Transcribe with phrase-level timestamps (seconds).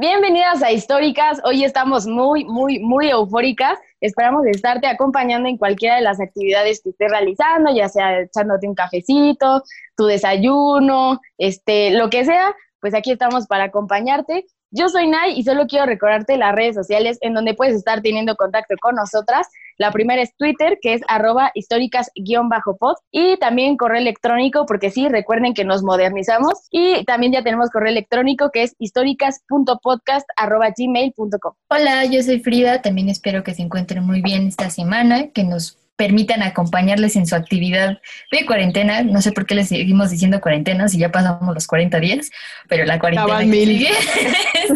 [0.00, 1.40] Bienvenidas a Históricas.
[1.42, 3.80] Hoy estamos muy, muy, muy eufóricas.
[4.00, 8.76] Esperamos estarte acompañando en cualquiera de las actividades que estés realizando, ya sea echándote un
[8.76, 9.64] cafecito,
[9.96, 14.46] tu desayuno, este, lo que sea, pues aquí estamos para acompañarte.
[14.70, 18.36] Yo soy Nay y solo quiero recordarte las redes sociales en donde puedes estar teniendo
[18.36, 19.48] contacto con nosotras.
[19.78, 25.54] La primera es Twitter, que es arroba históricas-pod, y también correo electrónico, porque sí, recuerden
[25.54, 31.54] que nos modernizamos, y también ya tenemos correo electrónico, que es históricas.podcast.gmail.com.
[31.70, 35.77] Hola, yo soy Frida, también espero que se encuentren muy bien esta semana, que nos
[35.98, 37.98] permitan acompañarles en su actividad
[38.30, 39.02] de cuarentena.
[39.02, 42.30] No sé por qué les seguimos diciendo cuarentena si ya pasamos los 40 días,
[42.68, 43.90] pero la cuarentena sigue.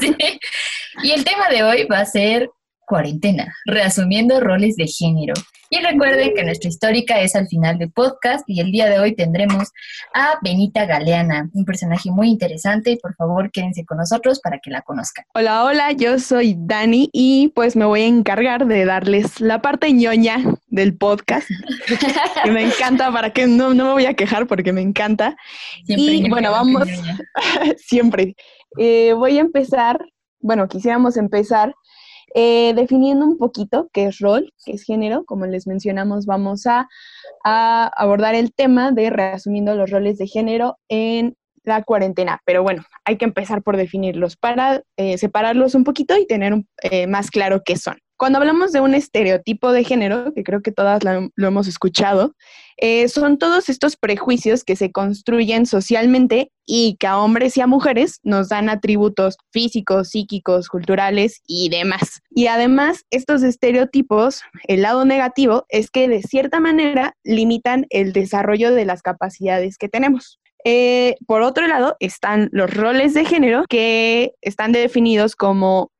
[0.00, 0.16] Sí.
[1.02, 2.50] Y el tema de hoy va a ser
[2.86, 5.34] cuarentena, reasumiendo roles de género.
[5.74, 9.14] Y recuerden que nuestra histórica es al final del podcast y el día de hoy
[9.14, 9.70] tendremos
[10.12, 14.70] a Benita Galeana, un personaje muy interesante y por favor quédense con nosotros para que
[14.70, 15.24] la conozcan.
[15.32, 19.90] Hola, hola, yo soy Dani y pues me voy a encargar de darles la parte
[19.94, 21.48] ñoña del podcast,
[22.44, 25.38] que me encanta, para que no, no me voy a quejar porque me encanta.
[25.86, 26.86] Siempre Y, bueno, vamos.
[27.78, 28.36] Siempre.
[28.76, 30.04] Eh, voy a empezar,
[30.38, 31.74] bueno, quisiéramos empezar
[32.34, 35.24] eh, definiendo un poquito qué es rol, qué es género.
[35.24, 36.88] Como les mencionamos, vamos a,
[37.44, 42.40] abordar el tema de reasumiendo los roles de género en la cuarentena.
[42.44, 47.06] Pero bueno, hay que empezar por definirlos para eh, separarlos un poquito y tener eh,
[47.06, 47.98] más claro qué son.
[48.22, 52.36] Cuando hablamos de un estereotipo de género, que creo que todas lo hemos escuchado,
[52.76, 57.66] eh, son todos estos prejuicios que se construyen socialmente y que a hombres y a
[57.66, 62.20] mujeres nos dan atributos físicos, psíquicos, culturales y demás.
[62.30, 68.72] Y además, estos estereotipos, el lado negativo es que de cierta manera limitan el desarrollo
[68.72, 70.38] de las capacidades que tenemos.
[70.64, 75.91] Eh, por otro lado, están los roles de género que están definidos como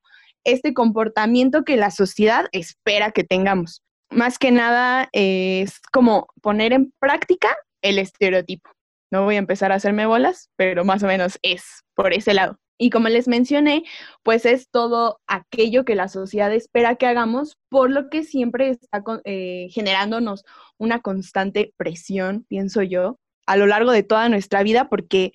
[0.45, 3.83] este comportamiento que la sociedad espera que tengamos.
[4.11, 8.71] Más que nada eh, es como poner en práctica el estereotipo.
[9.11, 12.59] No voy a empezar a hacerme bolas, pero más o menos es por ese lado.
[12.79, 13.85] Y como les mencioné,
[14.23, 19.05] pues es todo aquello que la sociedad espera que hagamos, por lo que siempre está
[19.25, 20.45] eh, generándonos
[20.79, 25.33] una constante presión, pienso yo, a lo largo de toda nuestra vida, porque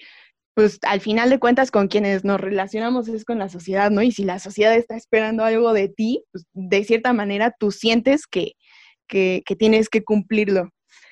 [0.57, 4.01] pues al final de cuentas con quienes nos relacionamos es con la sociedad, ¿no?
[4.01, 8.25] Y si la sociedad está esperando algo de ti, pues de cierta manera tú sientes
[8.25, 8.53] que,
[9.07, 10.72] que, tienes que cumplirlo.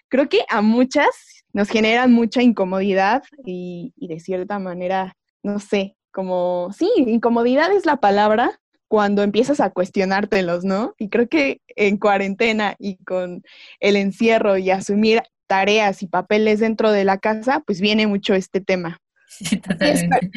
[0.09, 1.09] Creo que a muchas
[1.53, 5.13] nos generan mucha incomodidad y, y de cierta manera,
[5.43, 10.95] no sé, como, sí, incomodidad es la palabra cuando empiezas a cuestionártelos, ¿no?
[10.97, 13.43] Y creo que en cuarentena y con
[13.79, 18.59] el encierro y asumir tareas y papeles dentro de la casa, pues viene mucho este
[18.59, 19.01] tema.
[19.45, 20.31] Sí, totalmente.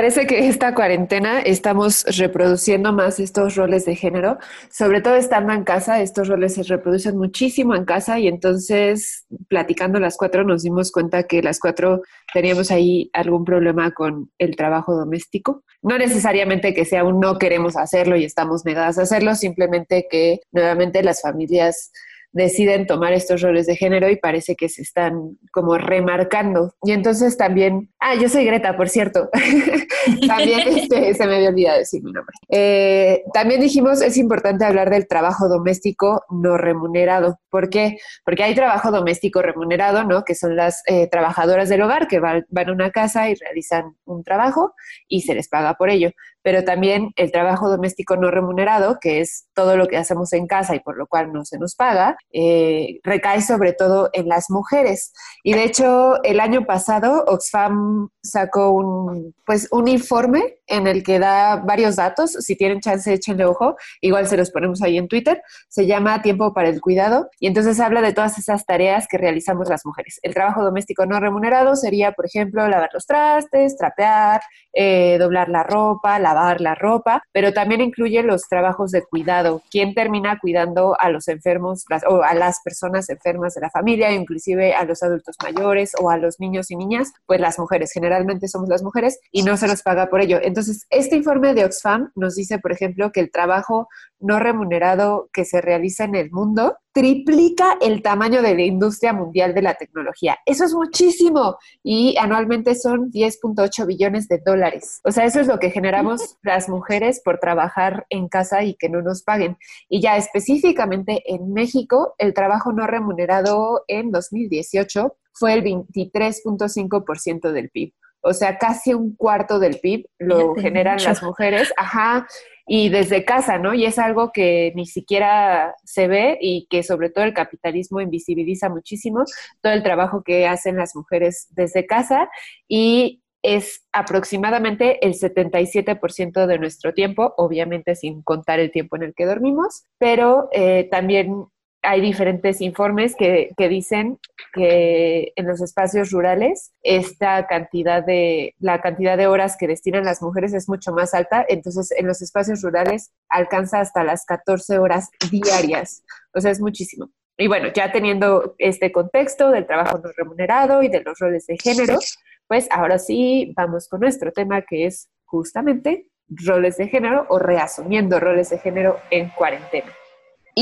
[0.00, 4.38] Parece que esta cuarentena estamos reproduciendo más estos roles de género,
[4.70, 10.00] sobre todo estando en casa, estos roles se reproducen muchísimo en casa y entonces platicando
[10.00, 12.00] las cuatro nos dimos cuenta que las cuatro
[12.32, 15.64] teníamos ahí algún problema con el trabajo doméstico.
[15.82, 20.40] No necesariamente que sea un no queremos hacerlo y estamos negadas a hacerlo, simplemente que
[20.50, 21.92] nuevamente las familias
[22.32, 26.74] deciden tomar estos roles de género y parece que se están como remarcando.
[26.82, 29.28] Y entonces también, ah, yo soy Greta, por cierto.
[30.26, 32.34] también este, se me había olvidado decir mi nombre.
[32.48, 37.40] Eh, también dijimos, es importante hablar del trabajo doméstico no remunerado.
[37.50, 37.98] ¿Por qué?
[38.24, 40.24] Porque hay trabajo doméstico remunerado, ¿no?
[40.24, 43.96] Que son las eh, trabajadoras del hogar que van, van a una casa y realizan
[44.04, 44.74] un trabajo
[45.08, 46.10] y se les paga por ello
[46.42, 50.74] pero también el trabajo doméstico no remunerado, que es todo lo que hacemos en casa
[50.74, 55.12] y por lo cual no se nos paga, eh, recae sobre todo en las mujeres.
[55.42, 61.18] Y de hecho, el año pasado Oxfam sacó un, pues, un informe en el que
[61.18, 62.32] da varios datos.
[62.32, 63.76] Si tienen chance, échenle ojo.
[64.00, 65.42] Igual se los ponemos ahí en Twitter.
[65.68, 69.68] Se llama Tiempo para el Cuidado y entonces habla de todas esas tareas que realizamos
[69.68, 70.20] las mujeres.
[70.22, 74.40] El trabajo doméstico no remunerado sería, por ejemplo, lavar los trastes, trapear,
[74.72, 79.62] eh, doblar la ropa, lavar la ropa, pero también incluye los trabajos de cuidado.
[79.70, 84.74] ¿Quién termina cuidando a los enfermos o a las personas enfermas de la familia, inclusive
[84.74, 87.12] a los adultos mayores o a los niños y niñas?
[87.26, 90.38] Pues las mujeres, generalmente somos las mujeres y no se nos paga por ello.
[90.42, 93.88] Entonces, este informe de Oxfam nos dice, por ejemplo, que el trabajo
[94.20, 99.54] no remunerado que se realiza en el mundo triplica el tamaño de la industria mundial
[99.54, 100.38] de la tecnología.
[100.44, 105.00] Eso es muchísimo y anualmente son 10.8 billones de dólares.
[105.04, 108.88] O sea, eso es lo que generamos las mujeres por trabajar en casa y que
[108.88, 109.56] no nos paguen.
[109.88, 117.70] Y ya específicamente en México, el trabajo no remunerado en 2018 fue el 23.5% del
[117.70, 117.92] PIB.
[118.22, 121.72] O sea, casi un cuarto del PIB lo generan las mujeres.
[121.76, 122.26] Ajá
[122.72, 123.74] y desde casa, ¿no?
[123.74, 128.68] Y es algo que ni siquiera se ve y que sobre todo el capitalismo invisibiliza
[128.68, 129.24] muchísimo
[129.60, 132.30] todo el trabajo que hacen las mujeres desde casa
[132.68, 139.14] y es aproximadamente el 77% de nuestro tiempo, obviamente sin contar el tiempo en el
[139.14, 141.46] que dormimos, pero eh, también
[141.82, 144.18] hay diferentes informes que, dicen
[144.52, 150.22] que en los espacios rurales esta cantidad de, la cantidad de horas que destinan las
[150.22, 155.10] mujeres es mucho más alta, entonces en los espacios rurales alcanza hasta las 14 horas
[155.30, 156.02] diarias,
[156.34, 157.10] o sea, es muchísimo.
[157.38, 161.56] Y bueno, ya teniendo este contexto del trabajo no remunerado y de los roles de
[161.56, 161.98] género,
[162.46, 168.20] pues ahora sí vamos con nuestro tema que es justamente roles de género o reasumiendo
[168.20, 169.90] roles de género en cuarentena.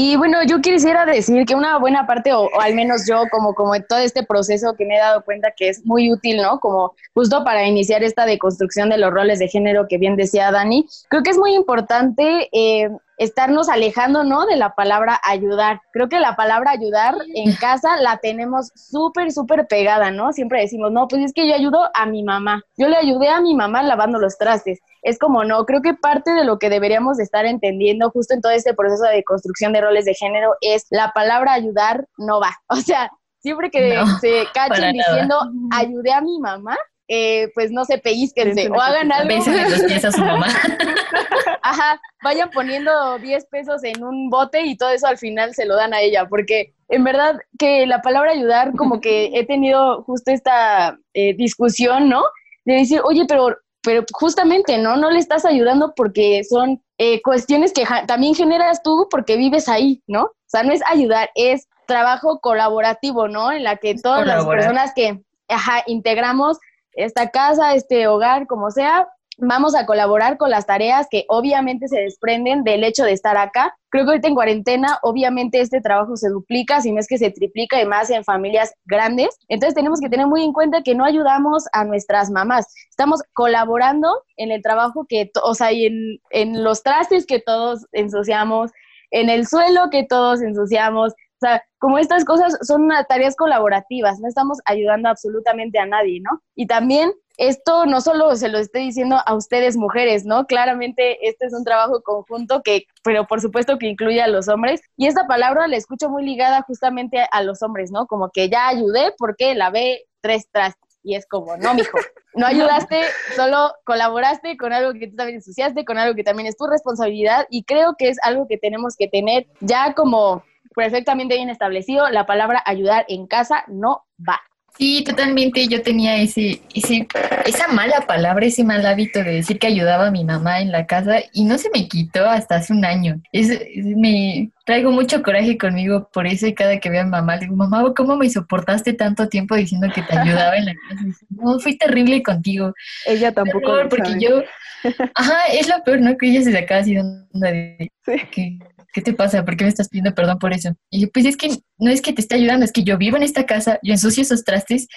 [0.00, 3.72] Y bueno, yo quisiera decir que una buena parte, o, al menos yo, como, como
[3.82, 6.60] todo este proceso que me he dado cuenta que es muy útil, ¿no?
[6.60, 10.86] Como justo para iniciar esta deconstrucción de los roles de género que bien decía Dani,
[11.08, 14.46] creo que es muy importante eh, estarnos alejando, ¿no?
[14.46, 15.80] De la palabra ayudar.
[15.92, 20.32] Creo que la palabra ayudar en casa la tenemos súper, súper pegada, ¿no?
[20.32, 22.62] Siempre decimos, no, pues es que yo ayudo a mi mamá.
[22.76, 24.78] Yo le ayudé a mi mamá lavando los trastes.
[25.02, 28.52] Es como, no, creo que parte de lo que deberíamos estar entendiendo justo en todo
[28.52, 32.54] este proceso de construcción de roles de género es la palabra ayudar no va.
[32.68, 33.10] O sea,
[33.40, 35.36] siempre que se cachen diciendo
[35.72, 36.76] ayudé a mi mamá,
[37.08, 39.34] eh, pues no se pellizquense o hagan algo.
[39.34, 40.46] los pies a su mamá.
[41.62, 45.76] Ajá, vayan poniendo 10 pesos en un bote y todo eso al final se lo
[45.76, 50.30] dan a ella, porque en verdad que la palabra ayudar, como que he tenido justo
[50.30, 52.22] esta eh, discusión, ¿no?
[52.64, 54.96] De decir, oye, pero, pero justamente, ¿no?
[54.96, 60.02] No le estás ayudando porque son eh, cuestiones que también generas tú porque vives ahí,
[60.06, 60.24] ¿no?
[60.24, 63.50] O sea, no es ayudar, es trabajo colaborativo, ¿no?
[63.50, 66.58] En la que todas las personas que ajá, integramos
[66.98, 69.08] esta casa, este hogar, como sea,
[69.38, 73.72] vamos a colaborar con las tareas que obviamente se desprenden del hecho de estar acá.
[73.88, 77.30] Creo que ahorita en cuarentena, obviamente este trabajo se duplica, si no es que se
[77.30, 79.28] triplica y más en familias grandes.
[79.48, 82.66] Entonces tenemos que tener muy en cuenta que no ayudamos a nuestras mamás.
[82.90, 88.72] Estamos colaborando en el trabajo que, o sea, en, en los trastes que todos ensuciamos,
[89.10, 94.26] en el suelo que todos ensuciamos, o sea, como estas cosas son tareas colaborativas, no
[94.26, 96.42] estamos ayudando absolutamente a nadie, ¿no?
[96.56, 100.46] Y también esto no solo se lo estoy diciendo a ustedes mujeres, ¿no?
[100.46, 104.80] Claramente este es un trabajo conjunto que, pero por supuesto que incluye a los hombres.
[104.96, 108.08] Y esta palabra la escucho muy ligada justamente a los hombres, ¿no?
[108.08, 110.98] Como que ya ayudé porque lavé tres trastes.
[111.04, 111.96] Y es como, no, mijo,
[112.34, 113.02] no ayudaste,
[113.36, 117.46] solo colaboraste con algo que tú también ensuciaste, con algo que también es tu responsabilidad.
[117.48, 120.42] Y creo que es algo que tenemos que tener ya como
[120.78, 124.40] perfectamente bien establecido, la palabra ayudar en casa no va.
[124.76, 125.66] Sí, totalmente.
[125.66, 127.08] Yo tenía ese, ese,
[127.46, 130.86] esa mala palabra, ese mal hábito de decir que ayudaba a mi mamá en la
[130.86, 133.20] casa y no se me quitó hasta hace un año.
[133.32, 137.34] Es, me traigo mucho coraje conmigo por eso y cada que veo a mi mamá
[137.34, 141.04] le digo, mamá, ¿cómo me soportaste tanto tiempo diciendo que te ayudaba en la casa?
[141.30, 142.72] no, fui terrible contigo.
[143.04, 143.72] Ella tampoco.
[143.90, 144.44] porque yo,
[145.16, 146.16] ajá, es lo peor, ¿no?
[146.16, 148.60] Que ella se acaba así de, sí.
[148.92, 149.44] ¿Qué te pasa?
[149.44, 150.74] ¿Por qué me estás pidiendo perdón por eso?
[150.90, 153.16] Y yo, pues es que no es que te esté ayudando, es que yo vivo
[153.16, 154.88] en esta casa, yo ensucio esos trastes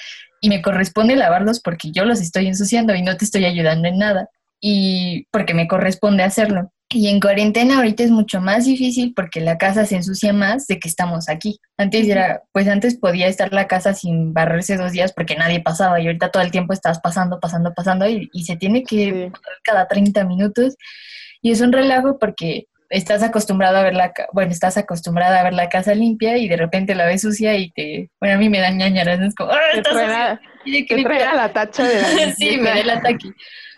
[0.42, 3.98] y me corresponde lavarlos porque yo los estoy ensuciando y no te estoy ayudando en
[3.98, 4.30] nada.
[4.60, 6.72] Y porque me corresponde hacerlo.
[6.94, 10.78] Y en cuarentena ahorita es mucho más difícil porque la casa se ensucia más de
[10.78, 11.58] que estamos aquí.
[11.78, 16.02] Antes era, pues antes podía estar la casa sin barrerse dos días porque nadie pasaba
[16.02, 19.32] y ahorita todo el tiempo estás pasando, pasando, pasando y, se tiene que
[19.64, 20.76] cada 30 minutos.
[21.42, 25.54] Y es un relajo porque estás acostumbrado a ver la, bueno, estás acostumbrada a ver
[25.54, 28.60] la casa limpia y de repente la ves sucia y te, bueno, a mí me
[28.60, 33.32] dan ñañaras, es como, ¡ah, te la tacha de la Sí, me da el ataque.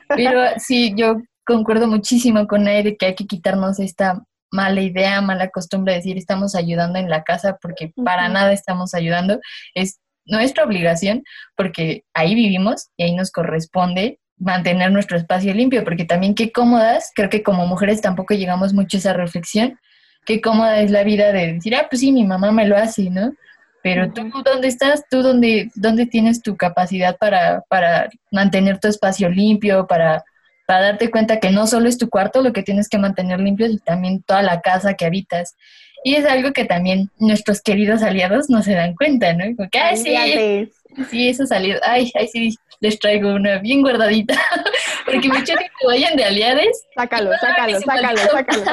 [0.10, 5.50] Pero sí, yo concuerdo muchísimo con de que hay que quitarnos esta mala idea, mala
[5.50, 9.40] costumbre de decir estamos ayudando en la casa porque para nada estamos ayudando.
[9.74, 11.24] Es nuestra obligación
[11.56, 17.12] porque ahí vivimos y ahí nos corresponde mantener nuestro espacio limpio, porque también qué cómodas,
[17.16, 19.80] creo que como mujeres tampoco llegamos mucho a esa reflexión,
[20.26, 23.10] qué cómoda es la vida de decir, ah, pues sí, mi mamá me lo hace,
[23.10, 23.34] ¿no?
[23.82, 25.04] Pero tú, ¿dónde estás?
[25.10, 30.24] ¿Tú dónde, dónde tienes tu capacidad para, para mantener tu espacio limpio, para,
[30.66, 33.68] para darte cuenta que no solo es tu cuarto lo que tienes que mantener limpio,
[33.68, 35.58] sino también toda la casa que habitas?
[36.06, 39.54] Y es algo que también nuestros queridos aliados no se dan cuenta, ¿no?
[39.56, 40.72] Como que, ay, sí,
[41.10, 41.78] sí, eso salió.
[41.86, 44.36] Ay, ay, sí, les traigo una bien guardadita.
[45.06, 46.86] Porque me choca que vayan de aliades.
[46.94, 48.64] Sácalo, sácalo, sácalo, sácalo.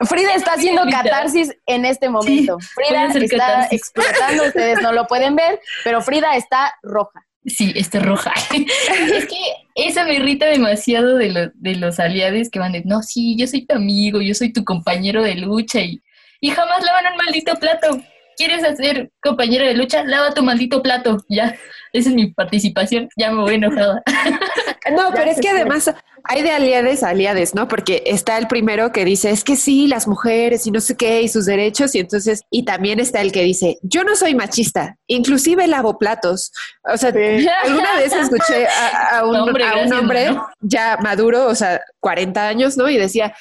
[0.08, 2.58] Frida está haciendo catarsis en este momento.
[2.74, 7.24] Frida está explotando, ustedes no lo pueden ver, pero Frida está roja.
[7.46, 8.32] Sí, está roja.
[8.52, 9.36] es que
[9.76, 13.46] esa me irrita demasiado de, lo, de los aliados que van de, no, sí, yo
[13.46, 16.02] soy tu amigo, yo soy tu compañero de lucha y,
[16.40, 18.02] y jamás lavan un maldito plato.
[18.36, 20.04] ¿Quieres hacer compañero de lucha?
[20.04, 21.18] Lava tu maldito plato.
[21.28, 21.56] Ya,
[21.92, 23.08] esa es mi participación.
[23.16, 24.02] Ya me voy enojada.
[24.90, 27.68] No, pero es que además hay de aliades a aliades, ¿no?
[27.68, 31.22] Porque está el primero que dice, es que sí, las mujeres y no sé qué,
[31.22, 34.96] y sus derechos, y entonces, y también está el que dice, yo no soy machista,
[35.06, 36.52] inclusive lavo platos.
[36.82, 37.10] O sea,
[37.64, 38.66] alguna vez escuché
[39.10, 42.88] a, un, hombre, a un hombre ya maduro, o sea, 40 años, ¿no?
[42.88, 43.34] Y decía,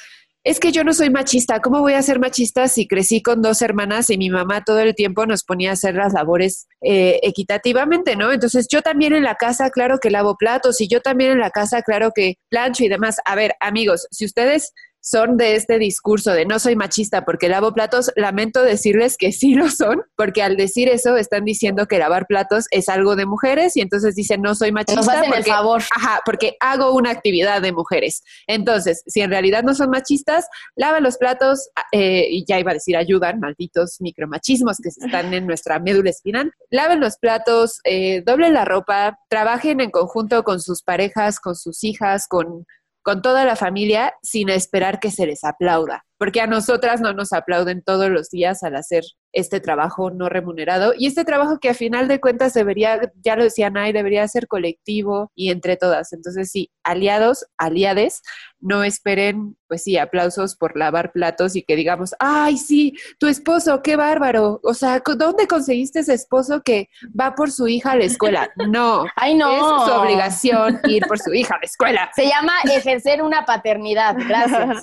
[0.44, 1.60] es que yo no soy machista.
[1.60, 4.96] ¿Cómo voy a ser machista si crecí con dos hermanas y mi mamá todo el
[4.96, 8.32] tiempo nos ponía a hacer las labores eh, equitativamente, ¿no?
[8.32, 11.52] Entonces yo también en la casa, claro que lavo platos y yo también en la
[11.52, 13.18] casa, claro que plancho y demás.
[13.26, 17.74] A ver, amigos, si ustedes son de este discurso de no soy machista porque lavo
[17.74, 22.28] platos, lamento decirles que sí lo son, porque al decir eso están diciendo que lavar
[22.28, 25.02] platos es algo de mujeres y entonces dicen no soy machista.
[25.02, 25.82] Nos hacen el favor.
[25.96, 28.24] Ajá, porque hago una actividad de mujeres.
[28.48, 32.76] Entonces, si en realidad no son machistas, laven los platos eh, y ya iba a
[32.76, 36.52] decir ayudan, malditos micromachismos que están en nuestra médula espinal.
[36.70, 41.84] Laven los platos, eh, doblen la ropa, trabajen en conjunto con sus parejas, con sus
[41.84, 42.66] hijas, con
[43.02, 47.34] con toda la familia sin esperar que se les aplauda porque a nosotras no nos
[47.34, 49.04] aplauden todos los días al hacer
[49.34, 53.44] este trabajo no remunerado y este trabajo que a final de cuentas debería, ya lo
[53.44, 56.14] decía Nay, debería ser colectivo y entre todas.
[56.14, 58.22] Entonces sí, aliados, aliades,
[58.60, 63.82] no esperen, pues sí, aplausos por lavar platos y que digamos, ay, sí, tu esposo,
[63.82, 64.60] qué bárbaro.
[64.64, 68.50] O sea, ¿dónde conseguiste ese esposo que va por su hija a la escuela?
[68.68, 69.50] No, ay, no.
[69.50, 72.12] Es su obligación ir por su hija a la escuela.
[72.14, 74.82] Se llama ejercer una paternidad, gracias.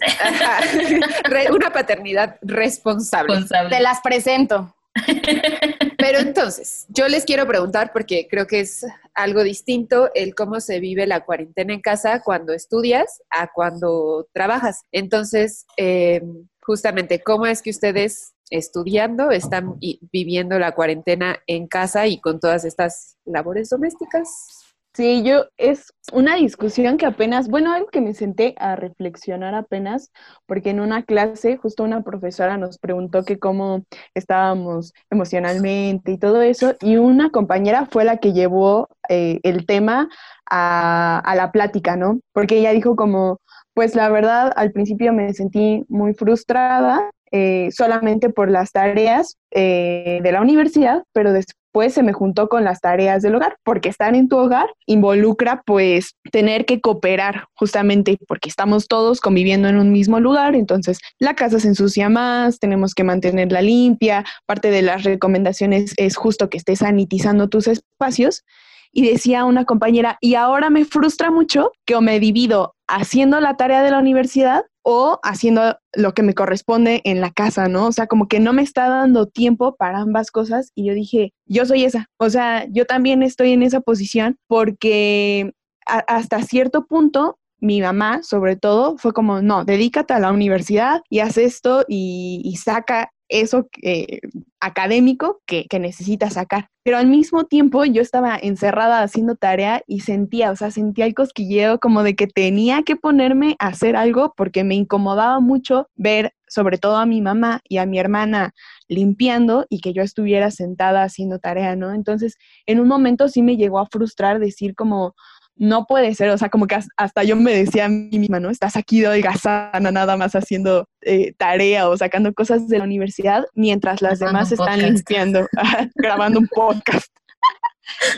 [1.50, 3.44] una paternidad responsable.
[3.68, 4.74] Te las presento.
[5.98, 10.80] Pero entonces, yo les quiero preguntar, porque creo que es algo distinto el cómo se
[10.80, 14.84] vive la cuarentena en casa cuando estudias a cuando trabajas.
[14.92, 19.78] Entonces, em, justamente, ¿cómo es que ustedes estudiando están
[20.12, 24.57] viviendo la cuarentena en casa y con todas estas labores domésticas?
[24.98, 30.10] Sí, yo es una discusión que apenas, bueno, algo que me senté a reflexionar apenas,
[30.44, 36.42] porque en una clase justo una profesora nos preguntó que cómo estábamos emocionalmente y todo
[36.42, 40.08] eso, y una compañera fue la que llevó eh, el tema
[40.50, 42.18] a, a la plática, ¿no?
[42.32, 43.38] Porque ella dijo como,
[43.74, 50.18] pues la verdad, al principio me sentí muy frustrada eh, solamente por las tareas eh,
[50.24, 54.14] de la universidad, pero después se me juntó con las tareas del hogar, porque estar
[54.14, 59.92] en tu hogar involucra pues tener que cooperar justamente porque estamos todos conviviendo en un
[59.92, 65.04] mismo lugar, entonces la casa se ensucia más, tenemos que mantenerla limpia, parte de las
[65.04, 68.44] recomendaciones es justo que estés sanitizando tus espacios.
[68.90, 73.54] Y decía una compañera, y ahora me frustra mucho que o me divido haciendo la
[73.58, 77.88] tarea de la universidad o haciendo lo que me corresponde en la casa, ¿no?
[77.88, 81.34] O sea, como que no me está dando tiempo para ambas cosas y yo dije,
[81.44, 85.52] yo soy esa, o sea, yo también estoy en esa posición porque
[85.84, 91.18] hasta cierto punto mi mamá, sobre todo, fue como, no, dedícate a la universidad y
[91.18, 94.20] haz esto y, y saca eso eh,
[94.60, 96.68] académico que, que necesitas sacar.
[96.82, 101.14] Pero al mismo tiempo yo estaba encerrada haciendo tarea y sentía, o sea, sentía el
[101.14, 106.32] cosquilleo como de que tenía que ponerme a hacer algo porque me incomodaba mucho ver
[106.48, 108.54] sobre todo a mi mamá y a mi hermana
[108.88, 111.92] limpiando y que yo estuviera sentada haciendo tarea, ¿no?
[111.92, 112.36] Entonces,
[112.66, 115.14] en un momento sí me llegó a frustrar decir como,
[115.58, 118.48] no puede ser, o sea, como que hasta yo me decía a mí misma, ¿no?
[118.50, 123.44] Estás aquí de holgazana nada más haciendo eh, tarea o sacando cosas de la universidad
[123.54, 125.46] mientras las demás están limpiando,
[125.96, 127.08] grabando un podcast.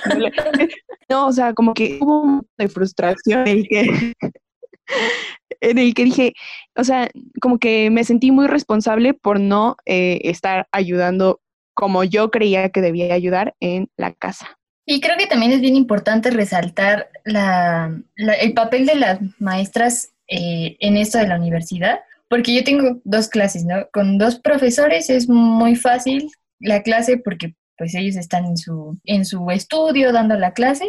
[1.08, 4.12] no, o sea, como que hubo un de frustración en el que,
[5.60, 6.34] en el que dije,
[6.76, 11.40] o sea, como que me sentí muy responsable por no eh, estar ayudando
[11.74, 14.59] como yo creía que debía ayudar en la casa.
[14.86, 20.76] Y creo que también es bien importante resaltar la, el papel de las maestras eh,
[20.80, 23.88] en esto de la universidad, porque yo tengo dos clases, ¿no?
[23.92, 29.24] Con dos profesores es muy fácil la clase porque pues ellos están en su, en
[29.24, 30.84] su estudio dando la clase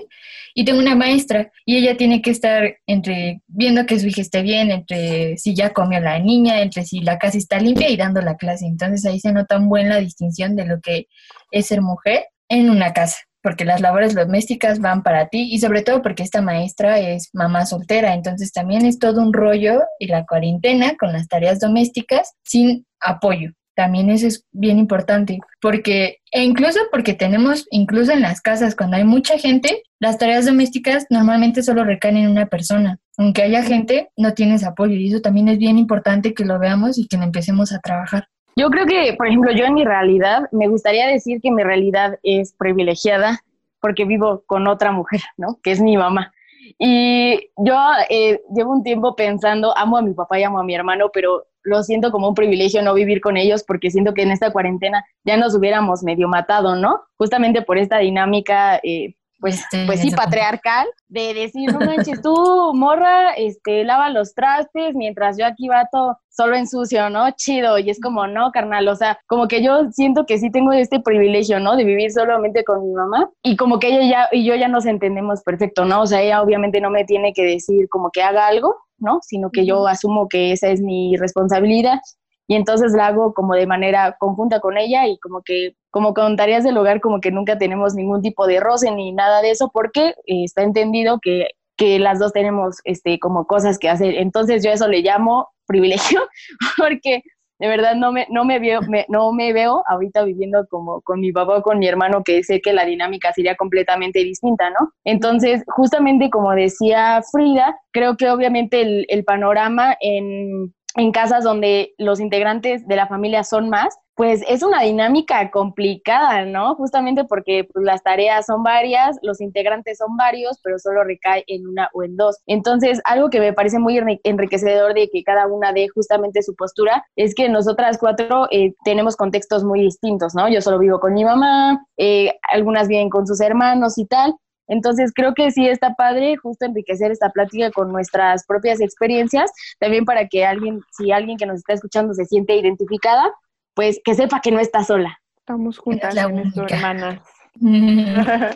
[0.53, 4.41] y tengo una maestra y ella tiene que estar entre viendo que su hija esté
[4.41, 8.21] bien, entre si ya comió la niña, entre si la casa está limpia y dando
[8.21, 8.65] la clase.
[8.65, 11.07] Entonces ahí se nota muy buena la distinción de lo que
[11.49, 15.81] es ser mujer en una casa porque las labores domésticas van para ti y sobre
[15.81, 20.25] todo porque esta maestra es mamá soltera, entonces también es todo un rollo y la
[20.25, 23.51] cuarentena con las tareas domésticas sin apoyo.
[23.75, 28.97] También eso es bien importante, porque, e incluso porque tenemos, incluso en las casas, cuando
[28.97, 32.99] hay mucha gente, las tareas domésticas normalmente solo recaen en una persona.
[33.17, 36.97] Aunque haya gente, no tienes apoyo y eso también es bien importante que lo veamos
[36.97, 38.27] y que lo empecemos a trabajar.
[38.55, 42.19] Yo creo que, por ejemplo, yo en mi realidad, me gustaría decir que mi realidad
[42.23, 43.39] es privilegiada
[43.79, 45.57] porque vivo con otra mujer, ¿no?
[45.63, 46.33] Que es mi mamá.
[46.77, 47.75] Y yo
[48.09, 51.45] eh, llevo un tiempo pensando, amo a mi papá y amo a mi hermano, pero
[51.63, 55.03] lo siento como un privilegio no vivir con ellos porque siento que en esta cuarentena
[55.23, 57.01] ya nos hubiéramos medio matado, ¿no?
[57.17, 63.33] Justamente por esta dinámica eh, pues, pues sí, patriarcal, de decir, no manches, tú, morra,
[63.33, 67.29] este, lava los trastes, mientras yo aquí vato solo ensucio, ¿no?
[67.31, 70.71] Chido, y es como, no, carnal, o sea, como que yo siento que sí tengo
[70.71, 71.75] este privilegio, ¿no?
[71.75, 74.85] De vivir solamente con mi mamá, y como que ella ya, y yo ya nos
[74.85, 76.03] entendemos perfecto, ¿no?
[76.03, 79.19] O sea, ella obviamente no me tiene que decir como que haga algo, ¿no?
[79.23, 81.99] Sino que yo asumo que esa es mi responsabilidad
[82.47, 86.35] y entonces la hago como de manera conjunta con ella y como que como con
[86.35, 89.69] tareas del hogar como que nunca tenemos ningún tipo de roce ni nada de eso
[89.73, 94.15] porque eh, está entendido que, que las dos tenemos este como cosas que hacer.
[94.15, 96.21] Entonces yo eso le llamo privilegio
[96.77, 97.23] porque
[97.61, 101.31] de verdad no me, no me, veo, no me veo ahorita viviendo como con mi
[101.31, 104.91] papá o con mi hermano, que sé que la dinámica sería completamente distinta, ¿no?
[105.03, 111.93] Entonces, justamente como decía Frida, creo que obviamente el, el panorama en, en casas donde
[111.97, 116.75] los integrantes de la familia son más, pues es una dinámica complicada, ¿no?
[116.75, 121.65] Justamente porque pues, las tareas son varias, los integrantes son varios, pero solo recae en
[121.65, 122.37] una o en dos.
[122.45, 127.03] Entonces, algo que me parece muy enriquecedor de que cada una dé justamente su postura
[127.15, 130.49] es que nosotras cuatro eh, tenemos contextos muy distintos, ¿no?
[130.49, 134.35] Yo solo vivo con mi mamá, eh, algunas viven con sus hermanos y tal,
[134.71, 140.05] entonces creo que sí está padre justo enriquecer esta plática con nuestras propias experiencias, también
[140.05, 143.29] para que alguien, si alguien que nos está escuchando se siente identificada,
[143.73, 145.19] pues que sepa que no está sola.
[145.39, 147.21] Estamos juntas, la hermana.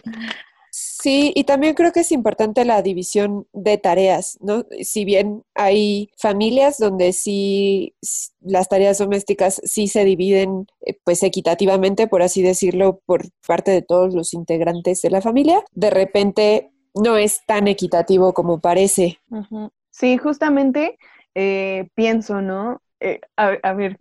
[0.77, 4.65] Sí, y también creo que es importante la división de tareas, ¿no?
[4.81, 7.95] Si bien hay familias donde sí
[8.41, 13.83] las tareas domésticas sí se dividen eh, pues equitativamente, por así decirlo, por parte de
[13.83, 19.19] todos los integrantes de la familia, de repente no es tan equitativo como parece.
[19.91, 20.97] Sí, justamente
[21.35, 22.81] eh, pienso, ¿no?
[23.01, 23.97] Eh, a, ver,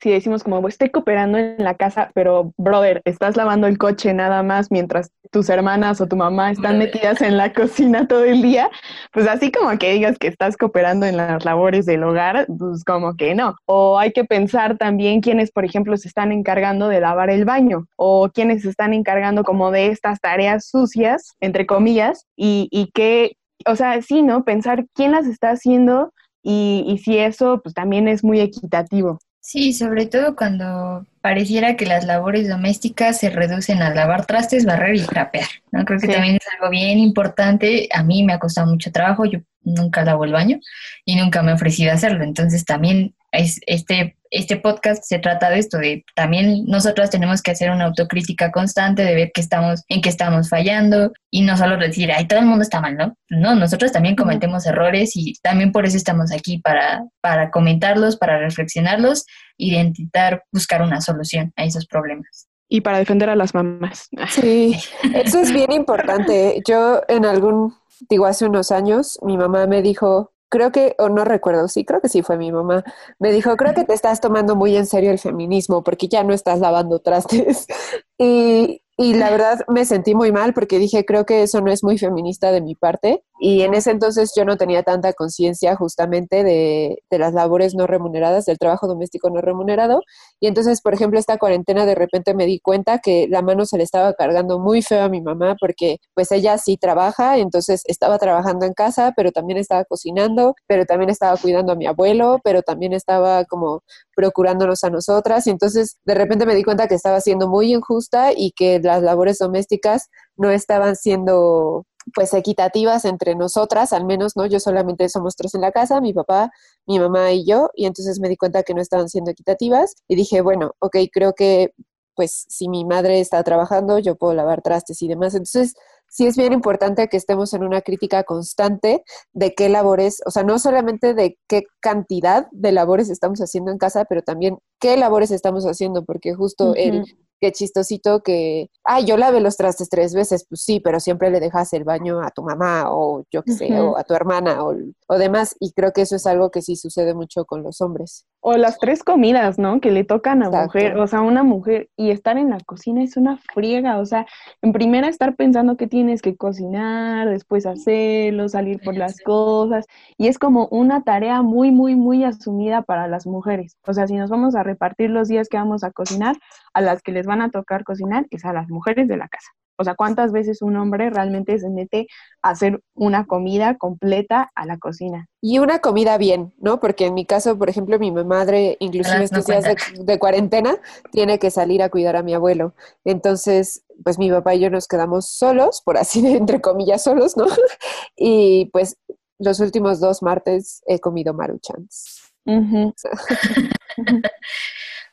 [0.00, 4.42] si decimos como estoy cooperando en la casa, pero brother, estás lavando el coche nada
[4.42, 8.70] más mientras tus hermanas o tu mamá están metidas en la cocina todo el día,
[9.12, 13.14] pues así como que digas que estás cooperando en las labores del hogar, pues como
[13.16, 13.56] que no.
[13.66, 17.86] O hay que pensar también quiénes, por ejemplo, se están encargando de lavar el baño
[17.96, 23.36] o quiénes se están encargando como de estas tareas sucias, entre comillas, y, y que,
[23.66, 24.44] o sea, sí, ¿no?
[24.44, 26.12] Pensar quién las está haciendo
[26.44, 29.18] y, y si eso pues también es muy equitativo.
[29.40, 34.96] Sí, sobre todo cuando pareciera que las labores domésticas se reducen a lavar trastes, barrer
[34.96, 35.48] y trapear.
[35.70, 35.84] ¿no?
[35.84, 37.88] Creo que también es algo bien importante.
[37.92, 40.58] A mí me ha costado mucho trabajo, yo nunca lavo el baño
[41.04, 42.24] y nunca me he ofrecido hacerlo.
[42.24, 47.50] Entonces también es, este, este podcast se trata de esto, de también nosotras tenemos que
[47.50, 51.76] hacer una autocrítica constante, de ver que estamos, en qué estamos fallando y no solo
[51.76, 53.16] decir, ay, todo el mundo está mal, ¿no?
[53.28, 58.38] No, nosotros también cometemos errores y también por eso estamos aquí, para, para comentarlos, para
[58.38, 59.24] reflexionarlos
[59.56, 64.08] y intentar buscar una solución a esos problemas y para defender a las mamás.
[64.30, 64.76] Sí,
[65.14, 66.60] eso es bien importante.
[66.66, 67.74] Yo en algún,
[68.08, 72.00] digo, hace unos años, mi mamá me dijo, creo que, o no recuerdo, sí, creo
[72.00, 72.84] que sí fue mi mamá,
[73.18, 76.32] me dijo, creo que te estás tomando muy en serio el feminismo porque ya no
[76.34, 77.66] estás lavando trastes.
[78.18, 81.82] y, y la verdad me sentí muy mal porque dije, creo que eso no es
[81.82, 83.24] muy feminista de mi parte.
[83.40, 87.88] Y en ese entonces yo no tenía tanta conciencia justamente de, de, las labores no
[87.88, 90.00] remuneradas, del trabajo doméstico no remunerado.
[90.38, 93.78] Y entonces, por ejemplo, esta cuarentena de repente me di cuenta que la mano se
[93.78, 98.18] le estaba cargando muy feo a mi mamá porque pues ella sí trabaja, entonces estaba
[98.18, 102.62] trabajando en casa, pero también estaba cocinando, pero también estaba cuidando a mi abuelo, pero
[102.62, 103.82] también estaba como
[104.14, 105.46] procurándonos a nosotras.
[105.46, 109.02] Y entonces de repente me di cuenta que estaba siendo muy injusta y que las
[109.02, 114.44] labores domésticas no estaban siendo pues equitativas entre nosotras, al menos, ¿no?
[114.46, 116.50] Yo solamente somos tres en la casa, mi papá,
[116.86, 120.16] mi mamá y yo, y entonces me di cuenta que no estaban siendo equitativas y
[120.16, 121.72] dije, bueno, ok, creo que
[122.14, 125.34] pues si mi madre está trabajando, yo puedo lavar trastes y demás.
[125.34, 125.74] Entonces,
[126.14, 130.44] sí es bien importante que estemos en una crítica constante de qué labores, o sea,
[130.44, 135.32] no solamente de qué cantidad de labores estamos haciendo en casa, pero también qué labores
[135.32, 137.04] estamos haciendo, porque justo el
[137.40, 141.40] qué chistosito que, ay, yo lavé los trastes tres veces, pues sí, pero siempre le
[141.40, 144.72] dejas el baño a tu mamá o yo qué sé, o a tu hermana o,
[145.08, 145.56] o, demás.
[145.58, 148.24] Y creo que eso es algo que sí sucede mucho con los hombres.
[148.46, 149.80] O las tres comidas, ¿no?
[149.80, 153.16] Que le tocan a mujer, o sea, una mujer y estar en la cocina es
[153.16, 154.26] una friega, o sea,
[154.60, 159.86] en primera estar pensando que tienes que cocinar, después hacerlo, salir por las cosas,
[160.18, 163.78] y es como una tarea muy, muy, muy asumida para las mujeres.
[163.86, 166.36] O sea, si nos vamos a repartir los días que vamos a cocinar,
[166.74, 169.52] a las que les van a tocar cocinar es a las mujeres de la casa.
[169.76, 172.06] O sea, ¿cuántas veces un hombre realmente se mete
[172.42, 175.28] a hacer una comida completa a la cocina?
[175.40, 176.80] Y una comida bien, ¿no?
[176.80, 179.64] Porque en mi caso, por ejemplo, mi madre, inclusive estos días
[179.98, 180.76] de, cuarentena,
[181.10, 182.74] tiene que salir a cuidar a mi abuelo.
[183.04, 187.36] Entonces, pues mi papá y yo nos quedamos solos, por así de entre comillas solos,
[187.36, 187.46] ¿no?
[188.16, 188.96] Y pues
[189.38, 192.32] los últimos dos martes he comido maruchans.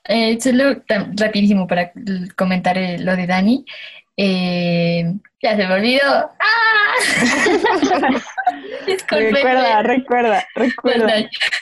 [0.06, 0.82] Eh, solo
[1.16, 1.94] rapidísimo para
[2.36, 3.64] comentar eh, lo de Dani.
[4.24, 6.30] Eh, ya se me olvidó.
[6.40, 6.94] ¡Ah!
[9.10, 11.14] recuerda, recuerda, recuerda.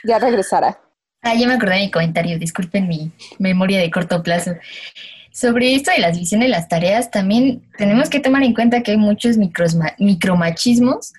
[0.04, 0.78] Ya regresará.
[1.22, 4.56] Ah, ya me acordé de mi comentario, disculpen mi memoria de corto plazo.
[5.32, 8.92] Sobre esto de las visiones y las tareas, también tenemos que tomar en cuenta que
[8.92, 9.38] hay muchos
[9.98, 11.14] micromachismos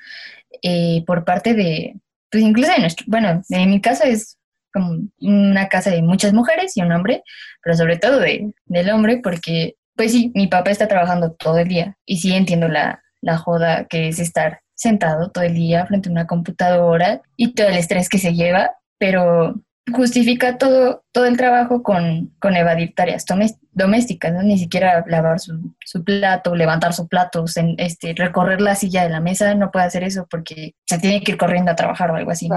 [0.61, 1.94] eh, por parte de,
[2.31, 4.37] pues incluso de nuestro, bueno, en mi caso es
[4.74, 7.22] como una casa de muchas mujeres y un hombre,
[7.62, 11.69] pero sobre todo de, del hombre, porque, pues sí, mi papá está trabajando todo el
[11.69, 16.09] día y sí entiendo la, la joda que es estar sentado todo el día frente
[16.09, 19.61] a una computadora y todo el estrés que se lleva, pero
[19.93, 23.27] justifica todo, todo el trabajo con, con evadir tareas
[23.73, 24.43] domésticas, ¿no?
[24.43, 27.45] Ni siquiera lavar su, su plato, levantar su plato,
[27.77, 31.33] este, recorrer la silla de la mesa, no puede hacer eso porque se tiene que
[31.33, 32.49] ir corriendo a trabajar o algo así.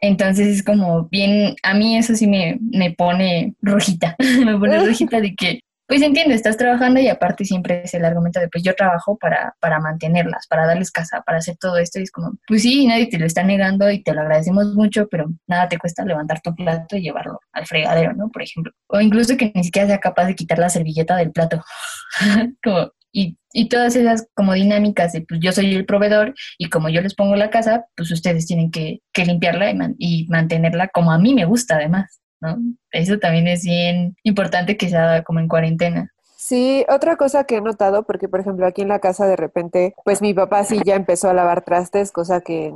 [0.00, 5.22] Entonces es como bien, a mí eso sí me, me pone rojita, me pone rojita
[5.22, 8.74] de que, pues entiendo, estás trabajando y aparte siempre es el argumento de, pues yo
[8.74, 12.60] trabajo para, para mantenerlas, para darles casa, para hacer todo esto y es como, pues
[12.62, 16.04] sí, nadie te lo está negando y te lo agradecemos mucho, pero nada te cuesta
[16.04, 18.28] levantar tu plato y llevarlo al fregadero, ¿no?
[18.28, 18.70] Por ejemplo.
[18.88, 21.64] O incluso que ni siquiera sea capaz de quitar la servilleta del plato.
[22.62, 26.90] como, y, y, todas esas como dinámicas de pues yo soy el proveedor y como
[26.90, 31.12] yo les pongo la casa, pues ustedes tienen que, que limpiarla y, y, mantenerla como
[31.12, 32.58] a mí me gusta además, ¿no?
[32.90, 36.12] Eso también es bien importante que se haga como en cuarentena.
[36.36, 39.94] Sí, otra cosa que he notado, porque por ejemplo aquí en la casa de repente,
[40.04, 42.72] pues mi papá sí ya empezó a lavar trastes, cosa que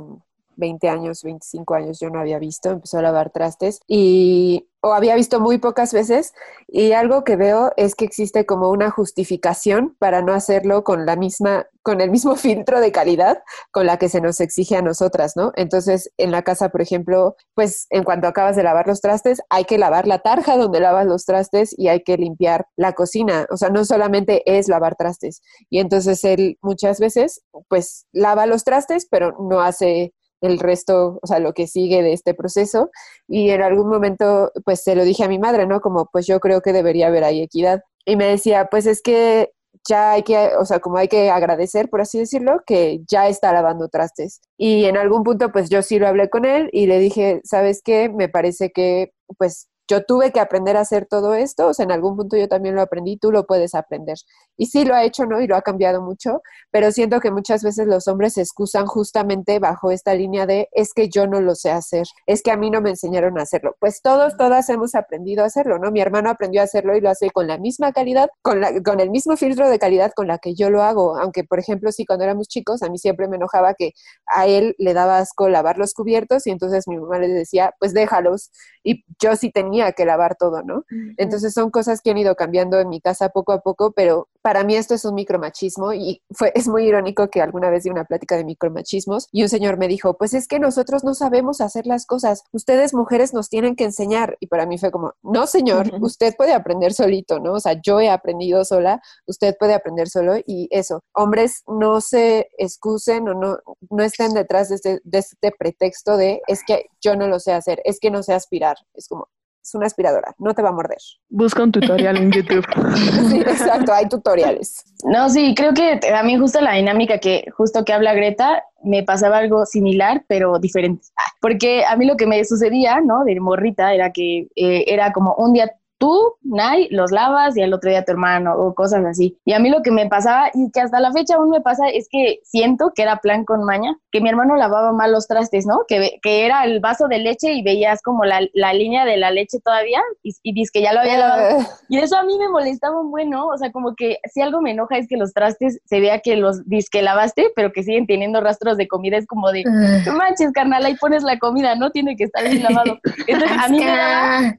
[0.55, 5.15] 20 años, 25 años yo no había visto, empezó a lavar trastes y o había
[5.15, 6.33] visto muy pocas veces
[6.67, 11.15] y algo que veo es que existe como una justificación para no hacerlo con la
[11.15, 15.33] misma con el mismo filtro de calidad con la que se nos exige a nosotras,
[15.35, 15.51] ¿no?
[15.55, 19.65] Entonces, en la casa, por ejemplo, pues en cuanto acabas de lavar los trastes, hay
[19.65, 23.57] que lavar la tarja donde lavas los trastes y hay que limpiar la cocina, o
[23.57, 25.41] sea, no solamente es lavar trastes.
[25.69, 30.13] Y entonces él muchas veces pues lava los trastes, pero no hace
[30.43, 32.91] el resto, o sea, lo que sigue de este proceso.
[33.27, 35.81] Y en algún momento, pues se lo dije a mi madre, ¿no?
[35.81, 37.81] Como, pues yo creo que debería haber ahí equidad.
[38.05, 39.51] Y me decía, pues es que
[39.87, 43.51] ya hay que, o sea, como hay que agradecer, por así decirlo, que ya está
[43.53, 44.41] lavando trastes.
[44.57, 47.81] Y en algún punto, pues yo sí lo hablé con él y le dije, ¿sabes
[47.83, 48.09] qué?
[48.09, 51.91] Me parece que, pues yo tuve que aprender a hacer todo esto, o sea, en
[51.91, 54.17] algún punto yo también lo aprendí, tú lo puedes aprender.
[54.57, 55.41] Y sí lo ha hecho, ¿no?
[55.41, 56.41] Y lo ha cambiado mucho,
[56.71, 60.93] pero siento que muchas veces los hombres se excusan justamente bajo esta línea de, es
[60.93, 63.75] que yo no lo sé hacer, es que a mí no me enseñaron a hacerlo.
[63.79, 65.91] Pues todos, todas hemos aprendido a hacerlo, ¿no?
[65.91, 68.99] Mi hermano aprendió a hacerlo y lo hace con la misma calidad, con, la, con
[68.99, 72.05] el mismo filtro de calidad con la que yo lo hago, aunque, por ejemplo, sí,
[72.05, 73.91] cuando éramos chicos, a mí siempre me enojaba que
[74.27, 77.93] a él le daba asco lavar los cubiertos y entonces mi mamá le decía, pues
[77.93, 78.51] déjalos.
[78.83, 80.85] Y yo sí tenía que lavar todo, ¿no?
[81.17, 84.63] Entonces son cosas que han ido cambiando en mi casa poco a poco, pero para
[84.63, 88.05] mí esto es un micromachismo y fue, es muy irónico que alguna vez di una
[88.05, 91.87] plática de micromachismos y un señor me dijo, pues es que nosotros no sabemos hacer
[91.87, 95.89] las cosas, ustedes mujeres nos tienen que enseñar y para mí fue como, no señor,
[96.01, 97.53] usted puede aprender solito, ¿no?
[97.53, 102.49] O sea, yo he aprendido sola, usted puede aprender solo y eso, hombres no se
[102.57, 103.57] excusen o no,
[103.89, 107.53] no estén detrás de este, de este pretexto de es que yo no lo sé
[107.53, 109.29] hacer, es que no sé aspirar, es como,
[109.63, 110.97] es una aspiradora, no te va a morder.
[111.29, 112.65] Busca un tutorial en YouTube.
[113.29, 114.83] sí, exacto, hay tutoriales.
[115.05, 119.03] No, sí, creo que a mí justo la dinámica que justo que habla Greta, me
[119.03, 121.07] pasaba algo similar, pero diferente.
[121.39, 123.23] Porque a mí lo que me sucedía, ¿no?
[123.23, 125.71] De morrita, era que eh, era como un día
[126.03, 129.39] tú, Nay, los lavas y al otro día tu hermano o cosas así.
[129.45, 131.87] Y a mí lo que me pasaba y que hasta la fecha aún me pasa
[131.87, 135.65] es que siento que era plan con maña, que mi hermano lavaba mal los trastes,
[135.65, 135.85] ¿no?
[135.87, 139.31] Que, que era el vaso de leche y veías como la, la línea de la
[139.31, 141.59] leche todavía y, y dices que ya lo había lavado.
[141.87, 143.47] Y eso a mí me molestaba un buen, ¿no?
[143.47, 146.35] O sea, como que si algo me enoja es que los trastes se vea que
[146.35, 149.15] los que lavaste, pero que siguen teniendo rastros de comida.
[149.15, 152.61] Es como de, no manches, carnal, ahí pones la comida, no tiene que estar bien
[152.61, 152.99] lavado.
[153.27, 154.55] Entonces, a mí me daba,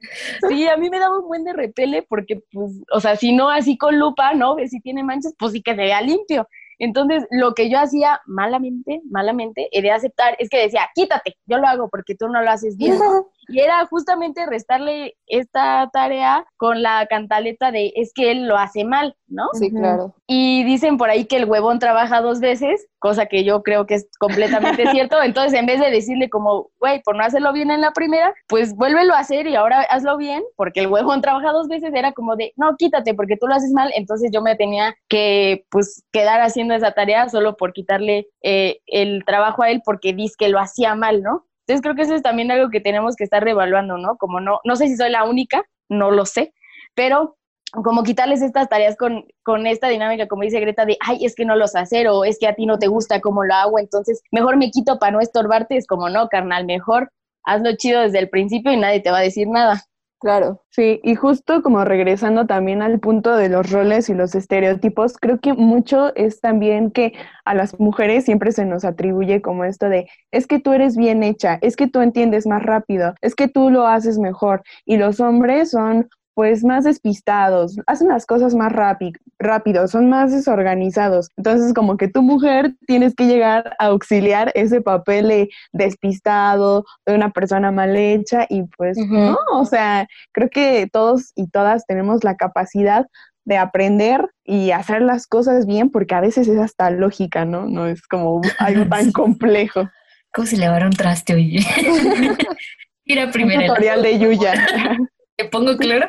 [0.49, 3.49] sí, a mí me daba un buen de repele porque, pues, o sea, si no
[3.49, 4.55] así con lupa, ¿no?
[4.55, 6.47] Ves si tiene manchas, pues sí que se vea limpio.
[6.79, 11.67] Entonces, lo que yo hacía malamente, malamente, era aceptar, es que decía, quítate, yo lo
[11.67, 12.97] hago porque tú no lo haces bien.
[13.47, 18.83] Y era justamente restarle esta tarea con la cantaleta de es que él lo hace
[18.83, 19.47] mal, ¿no?
[19.53, 20.13] Sí, claro.
[20.27, 23.95] Y dicen por ahí que el huevón trabaja dos veces, cosa que yo creo que
[23.95, 25.21] es completamente cierto.
[25.21, 28.75] Entonces, en vez de decirle como, güey, por no hacerlo bien en la primera, pues
[28.75, 32.35] vuélvelo a hacer y ahora hazlo bien, porque el huevón trabaja dos veces, era como
[32.35, 33.91] de, no, quítate porque tú lo haces mal.
[33.95, 39.23] Entonces yo me tenía que, pues, quedar haciendo esa tarea solo por quitarle eh, el
[39.25, 41.45] trabajo a él porque dice que lo hacía mal, ¿no?
[41.67, 44.17] Entonces creo que eso es también algo que tenemos que estar reevaluando, ¿no?
[44.17, 46.53] Como no, no sé si soy la única, no lo sé,
[46.93, 47.37] pero
[47.71, 51.45] como quitarles estas tareas con, con esta dinámica, como dice Greta, de, ay, es que
[51.45, 53.79] no lo sé hacer o es que a ti no te gusta cómo lo hago,
[53.79, 57.11] entonces mejor me quito para no estorbarte, es como, no, carnal, mejor
[57.45, 59.83] hazlo chido desde el principio y nadie te va a decir nada.
[60.25, 60.63] Claro.
[60.71, 65.39] Sí, y justo como regresando también al punto de los roles y los estereotipos, creo
[65.39, 67.13] que mucho es también que
[67.45, 71.21] a las mujeres siempre se nos atribuye como esto de, es que tú eres bien
[71.21, 75.19] hecha, es que tú entiendes más rápido, es que tú lo haces mejor, y los
[75.19, 81.29] hombres son pues más despistados, hacen las cosas más rápido, son más desorganizados.
[81.37, 87.15] Entonces, como que tu mujer tienes que llegar a auxiliar ese papel de despistado, de
[87.15, 92.23] una persona mal hecha y pues no, o sea, creo que todos y todas tenemos
[92.25, 93.07] la capacidad
[93.45, 97.65] de aprender y hacer las cosas bien porque a veces es hasta lógica, ¿no?
[97.65, 99.89] No es como algo tan complejo.
[100.33, 101.59] ¿Cómo se le va un traste, oye?
[103.05, 103.61] Mira primero.
[103.61, 104.53] Un tutorial de Yuya.
[105.37, 106.07] ¿Te pongo claro?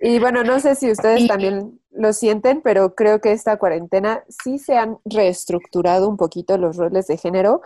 [0.00, 4.58] y bueno, no sé si ustedes también lo sienten, pero creo que esta cuarentena sí
[4.58, 7.60] se han reestructurado un poquito los roles de género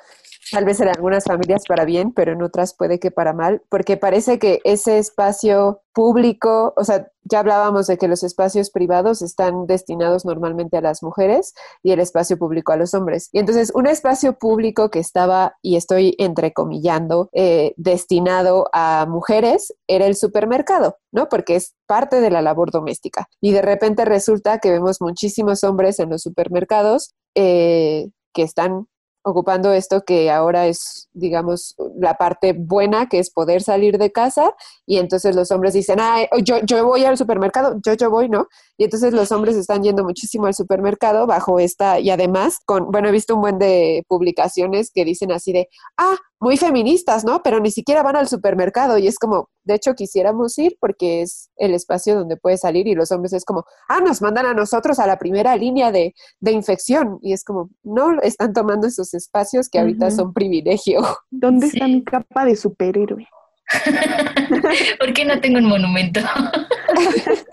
[0.51, 3.97] tal vez en algunas familias para bien, pero en otras puede que para mal, porque
[3.97, 9.67] parece que ese espacio público, o sea, ya hablábamos de que los espacios privados están
[9.67, 13.31] destinados normalmente a las mujeres y el espacio público a los hombres.
[13.33, 20.07] Y entonces un espacio público que estaba, y estoy entrecomillando, eh, destinado a mujeres era
[20.07, 21.29] el supermercado, ¿no?
[21.29, 23.29] Porque es parte de la labor doméstica.
[23.41, 28.87] Y de repente resulta que vemos muchísimos hombres en los supermercados eh, que están
[29.27, 34.55] ocupando esto que ahora es, digamos, la parte buena, que es poder salir de casa,
[34.87, 38.47] y entonces los hombres dicen, ah, yo, yo voy al supermercado, yo, yo voy, ¿no?
[38.79, 43.09] Y entonces los hombres están yendo muchísimo al supermercado bajo esta, y además, con, bueno,
[43.09, 47.42] he visto un buen de publicaciones que dicen así de, ah, muy feministas, ¿no?
[47.42, 51.51] Pero ni siquiera van al supermercado y es como, de hecho quisiéramos ir porque es
[51.57, 54.99] el espacio donde puedes salir y los hombres es como, ah, nos mandan a nosotros
[54.99, 59.68] a la primera línea de, de infección y es como, no, están tomando esos espacios
[59.68, 61.01] que ahorita son privilegio.
[61.31, 63.27] ¿Dónde está mi capa de superhéroe?
[64.99, 66.20] ¿Por qué no tengo un monumento?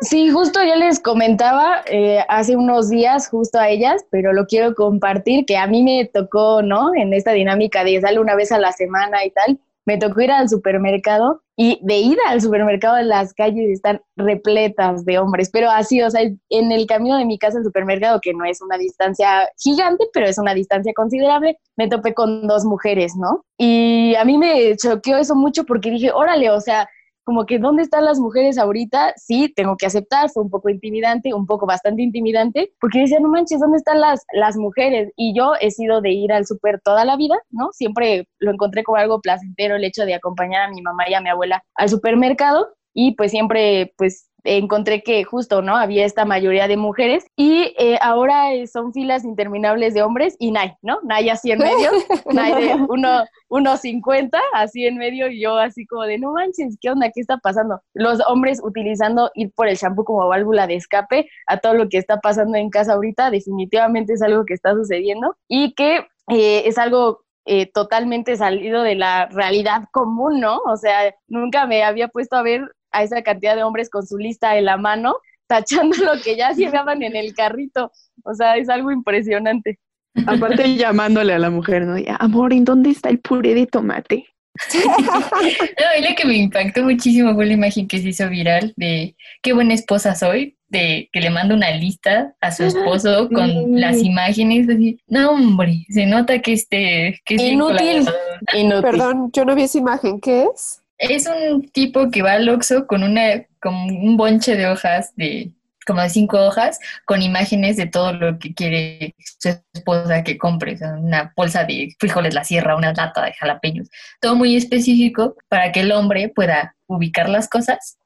[0.00, 4.74] Sí, justo yo les comentaba eh, hace unos días justo a ellas, pero lo quiero
[4.74, 6.94] compartir, que a mí me tocó, ¿no?
[6.94, 10.30] En esta dinámica de sale una vez a la semana y tal, me tocó ir
[10.30, 16.00] al supermercado y de ir al supermercado las calles están repletas de hombres, pero así,
[16.00, 19.50] o sea, en el camino de mi casa al supermercado, que no es una distancia
[19.58, 23.44] gigante, pero es una distancia considerable, me topé con dos mujeres, ¿no?
[23.58, 26.88] Y a mí me choqueó eso mucho porque dije, órale, o sea,
[27.30, 29.14] como que ¿dónde están las mujeres ahorita?
[29.14, 33.28] Sí, tengo que aceptar, fue un poco intimidante, un poco bastante intimidante, porque decía, no
[33.28, 35.12] manches, ¿dónde están las, las mujeres?
[35.14, 37.68] Y yo he sido de ir al súper toda la vida, ¿no?
[37.70, 41.20] Siempre lo encontré como algo placentero el hecho de acompañar a mi mamá y a
[41.20, 45.76] mi abuela al supermercado y pues siempre pues encontré que justo, ¿no?
[45.76, 50.74] Había esta mayoría de mujeres y eh, ahora son filas interminables de hombres y Nay,
[50.82, 51.00] ¿no?
[51.02, 51.90] Nay así en medio,
[52.32, 57.10] Nay de 1.50 así en medio y yo así como de, no manches, ¿qué onda?
[57.10, 57.80] ¿Qué está pasando?
[57.94, 61.98] Los hombres utilizando ir por el shampoo como válvula de escape a todo lo que
[61.98, 66.78] está pasando en casa ahorita, definitivamente es algo que está sucediendo y que eh, es
[66.78, 70.58] algo eh, totalmente salido de la realidad común, ¿no?
[70.58, 74.18] O sea, nunca me había puesto a ver a esa cantidad de hombres con su
[74.18, 77.90] lista en la mano, tachando lo que ya llevaban en el carrito.
[78.24, 79.78] O sea, es algo impresionante.
[80.26, 81.96] Aparte llamándole a la mujer, ¿no?
[82.18, 84.26] Amor, ¿en dónde está el puré de tomate?
[84.74, 89.52] no, lo que me impactó muchísimo fue la imagen que se hizo viral de qué
[89.52, 94.68] buena esposa soy, de que le manda una lista a su esposo con las imágenes
[94.68, 94.98] así.
[95.06, 98.08] No, hombre, se nota que este que es inútil.
[98.54, 98.82] inútil.
[98.82, 100.82] Perdón, yo no vi esa imagen, ¿qué es?
[101.00, 105.50] Es un tipo que va al Oxxo con una con un bonche de hojas de
[105.86, 110.78] como de cinco hojas con imágenes de todo lo que quiere su esposa que compre,
[110.98, 113.88] una bolsa de frijoles la sierra, una lata de jalapeños,
[114.20, 117.98] todo muy específico para que el hombre pueda ubicar las cosas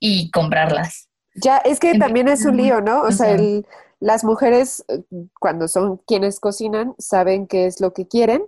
[0.00, 1.08] y comprarlas.
[1.34, 3.02] Ya, es que también es un lío, ¿no?
[3.02, 3.36] O sea,
[4.00, 5.02] las mujeres eh,
[5.38, 8.42] cuando son quienes cocinan saben qué es lo que quieren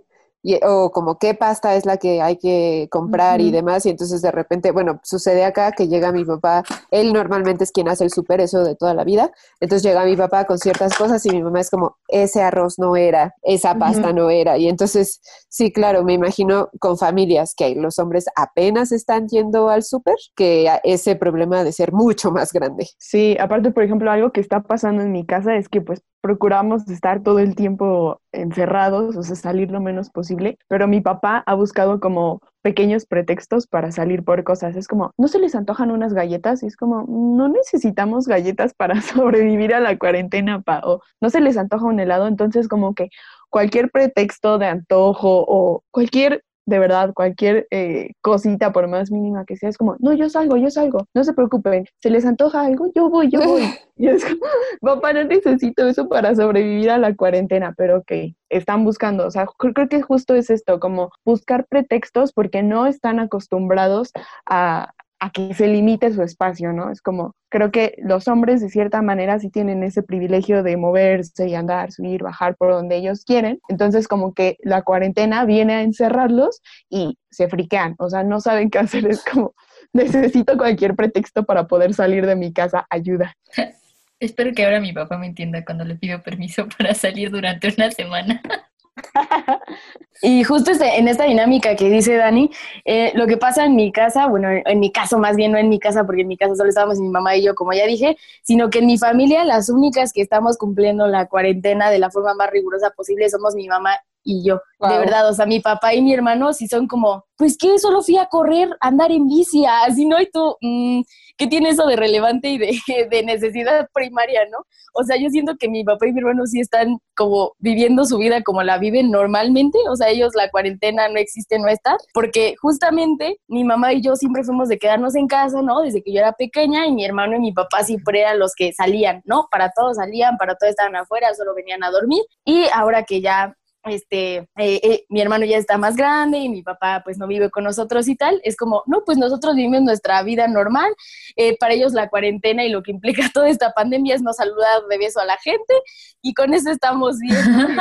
[0.63, 4.31] o como qué pasta es la que hay que comprar y demás, y entonces de
[4.31, 8.41] repente, bueno, sucede acá que llega mi papá, él normalmente es quien hace el súper,
[8.41, 11.59] eso de toda la vida, entonces llega mi papá con ciertas cosas y mi mamá
[11.59, 16.13] es como, ese arroz no era, esa pasta no era, y entonces, sí, claro, me
[16.13, 21.71] imagino con familias que los hombres apenas están yendo al súper, que ese problema de
[21.71, 22.87] ser mucho más grande.
[22.97, 26.87] Sí, aparte, por ejemplo, algo que está pasando en mi casa es que pues procuramos
[26.89, 31.53] estar todo el tiempo encerrados, o sea, salir lo menos posible, pero mi papá ha
[31.55, 34.75] buscado como pequeños pretextos para salir por cosas.
[34.75, 36.63] Es como, ¿no se les antojan unas galletas?
[36.63, 41.85] Es como, no necesitamos galletas para sobrevivir a la cuarentena, o no se les antoja
[41.85, 43.09] un helado, entonces como que
[43.49, 49.57] cualquier pretexto de antojo o cualquier de verdad, cualquier eh, cosita, por más mínima que
[49.57, 52.89] sea, es como, no, yo salgo, yo salgo, no se preocupen, se les antoja algo,
[52.95, 53.63] yo voy, yo voy.
[53.97, 54.39] y es como,
[54.79, 58.11] papá, no necesito eso para sobrevivir a la cuarentena, pero ok,
[58.49, 63.19] están buscando, o sea, creo que justo es esto, como buscar pretextos porque no están
[63.19, 64.11] acostumbrados
[64.45, 66.91] a, a que se limite su espacio, ¿no?
[66.91, 71.47] Es como, creo que los hombres de cierta manera sí tienen ese privilegio de moverse
[71.47, 73.59] y andar, subir, bajar por donde ellos quieren.
[73.69, 78.71] Entonces como que la cuarentena viene a encerrarlos y se friquean, o sea, no saben
[78.71, 79.53] qué hacer, es como,
[79.93, 83.35] necesito cualquier pretexto para poder salir de mi casa, ayuda.
[84.19, 87.91] Espero que ahora mi papá me entienda cuando le pido permiso para salir durante una
[87.91, 88.41] semana.
[90.21, 92.49] y justo este, en esta dinámica que dice Dani,
[92.85, 95.69] eh, lo que pasa en mi casa, bueno, en mi caso más bien no en
[95.69, 98.17] mi casa, porque en mi casa solo estábamos mi mamá y yo, como ya dije,
[98.43, 102.33] sino que en mi familia las únicas que estamos cumpliendo la cuarentena de la forma
[102.33, 104.61] más rigurosa posible somos mi mamá y yo.
[104.79, 108.01] De verdad, o sea, mi papá y mi hermano sí son como, pues que solo
[108.01, 111.01] fui a correr, a andar en bici, así no, y tú, mm,
[111.41, 112.57] ¿qué tiene eso de relevante y
[113.09, 114.59] de, necesidad primaria, no?
[114.93, 118.19] O sea, yo siento que mi papá y mi hermano sí están como viviendo su
[118.19, 122.53] vida como la viven normalmente, o sea, ellos la cuarentena no existe, no está, porque
[122.61, 125.81] justamente mi mamá y yo siempre fuimos de quedarnos en casa, ¿no?
[125.81, 128.71] Desde que yo era pequeña y mi hermano y mi papá siempre eran los que
[128.73, 129.47] salían, ¿no?
[129.49, 133.55] Para todos salían, para todos estaban afuera, solo venían a dormir y ahora que ya
[133.83, 134.47] este, eh,
[134.83, 138.07] eh, mi hermano ya está más grande y mi papá pues no vive con nosotros
[138.07, 140.93] y tal, es como, no, pues nosotros vivimos nuestra vida normal,
[141.35, 144.83] eh, para ellos la cuarentena y lo que implica toda esta pandemia es no saludar
[144.89, 145.73] de beso a la gente
[146.21, 147.35] y con eso estamos bien,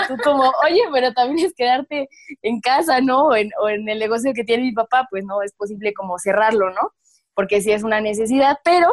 [0.08, 2.08] y como, oye, pero también es quedarte
[2.42, 3.26] en casa, ¿no?
[3.26, 6.18] O en, o en el negocio que tiene mi papá, pues no es posible como
[6.18, 6.94] cerrarlo, ¿no?
[7.34, 8.88] Porque sí es una necesidad, pero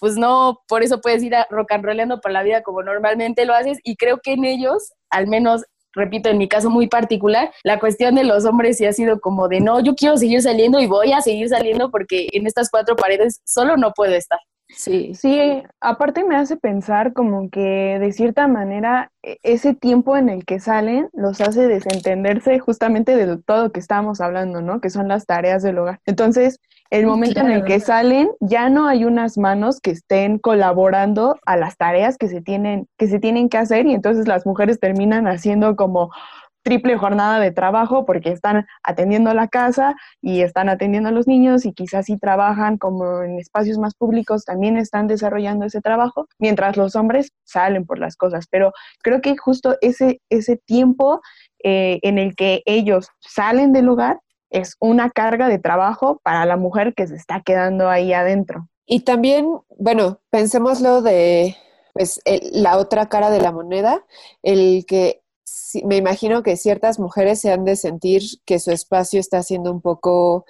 [0.00, 3.44] pues no, por eso puedes ir a rock and rollando por la vida como normalmente
[3.44, 5.62] lo haces y creo que en ellos, al menos
[5.96, 9.48] repito, en mi caso muy particular, la cuestión de los hombres sí ha sido como
[9.48, 12.94] de, no, yo quiero seguir saliendo y voy a seguir saliendo porque en estas cuatro
[12.94, 14.38] paredes solo no puedo estar.
[14.68, 20.28] Sí, sí, aparte me hace pensar como que de cierta manera e, ese tiempo en
[20.28, 24.80] el que salen los hace desentenderse justamente de todo lo que estábamos hablando, ¿no?
[24.80, 26.00] Que son las tareas del hogar.
[26.04, 31.36] Entonces, el momento en el que salen, ya no hay unas manos que estén colaborando
[31.46, 34.80] a las tareas que se tienen, que se tienen que hacer, y entonces las mujeres
[34.80, 36.10] terminan haciendo como
[36.66, 41.64] triple jornada de trabajo porque están atendiendo la casa y están atendiendo a los niños
[41.64, 46.76] y quizás si trabajan como en espacios más públicos también están desarrollando ese trabajo, mientras
[46.76, 48.46] los hombres salen por las cosas.
[48.50, 51.20] Pero creo que justo ese, ese tiempo
[51.62, 54.18] eh, en el que ellos salen del hogar
[54.50, 58.68] es una carga de trabajo para la mujer que se está quedando ahí adentro.
[58.86, 61.54] Y también, bueno, pensémoslo de
[61.92, 64.04] pues, la otra cara de la moneda,
[64.42, 65.22] el que
[65.84, 69.80] me imagino que ciertas mujeres se han de sentir que su espacio está siendo un
[69.80, 70.44] poco,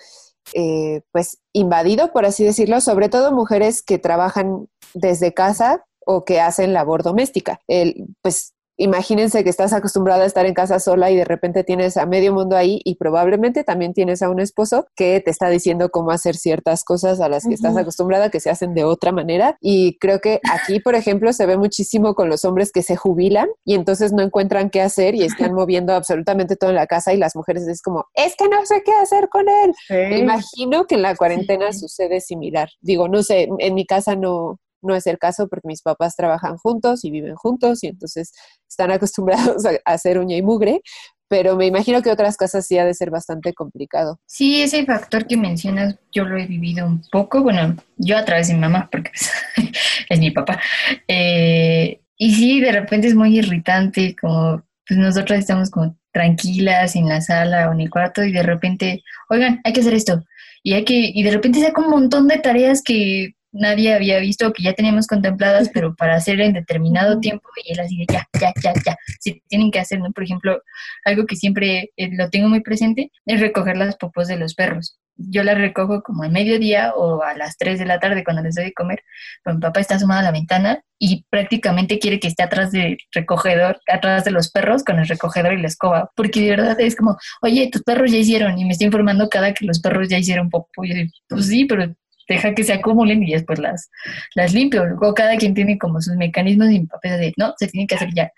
[0.54, 6.40] eh, pues, invadido, por así decirlo, sobre todo mujeres que trabajan desde casa o que
[6.40, 7.60] hacen labor doméstica.
[7.66, 11.96] El, pues imagínense que estás acostumbrada a estar en casa sola y de repente tienes
[11.96, 15.90] a medio mundo ahí y probablemente también tienes a un esposo que te está diciendo
[15.90, 19.56] cómo hacer ciertas cosas a las que estás acostumbrada que se hacen de otra manera.
[19.60, 23.48] Y creo que aquí, por ejemplo, se ve muchísimo con los hombres que se jubilan
[23.64, 27.16] y entonces no encuentran qué hacer y están moviendo absolutamente todo en la casa y
[27.16, 29.72] las mujeres es como, es que no sé qué hacer con él.
[29.88, 32.68] Me imagino que en la cuarentena sucede similar.
[32.80, 36.56] Digo, no sé, en mi casa no, no es el caso porque mis papás trabajan
[36.56, 38.32] juntos y viven juntos y entonces
[38.68, 40.80] están acostumbrados a, hacer uña y mugre,
[41.28, 44.20] pero me imagino que otras casas sí ha de ser bastante complicado.
[44.26, 48.48] Sí, ese factor que mencionas yo lo he vivido un poco, bueno, yo a través
[48.48, 49.10] de mi mamá, porque
[50.08, 50.60] es mi papá,
[51.08, 57.08] eh, y sí, de repente es muy irritante, como pues nosotros estamos como tranquilas en
[57.08, 60.24] la sala o en el cuarto y de repente, oigan, hay que hacer esto.
[60.62, 64.52] Y hay que, y de repente saca un montón de tareas que nadie había visto
[64.52, 68.28] que ya teníamos contempladas, pero para hacer en determinado tiempo y él así de ya,
[68.40, 70.12] ya, ya, ya, si tienen que hacer, ¿no?
[70.12, 70.62] Por ejemplo,
[71.04, 74.98] algo que siempre eh, lo tengo muy presente es recoger las popos de los perros.
[75.18, 78.54] Yo las recojo como a mediodía o a las 3 de la tarde cuando les
[78.54, 79.02] doy de comer,
[79.42, 82.98] pero mi papá está asomado a la ventana y prácticamente quiere que esté atrás del
[83.12, 86.96] recogedor, atrás de los perros con el recogedor y la escoba, porque de verdad es
[86.96, 90.18] como, oye, tus perros ya hicieron y me está informando cada que los perros ya
[90.18, 90.84] hicieron popo.
[90.84, 91.94] Y yo digo, pues sí, pero
[92.28, 93.90] deja que se acumulen y después las,
[94.34, 94.84] las limpio.
[94.84, 97.94] Luego cada quien tiene como sus mecanismos y mi papá de, no, se tiene que
[97.94, 98.30] hacer ya.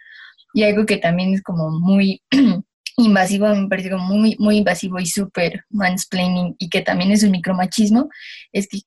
[0.55, 2.23] Y algo que también es como muy
[2.97, 7.31] invasivo, me parece como muy, muy invasivo y súper mansplaining y que también es un
[7.31, 8.09] micromachismo,
[8.53, 8.81] es que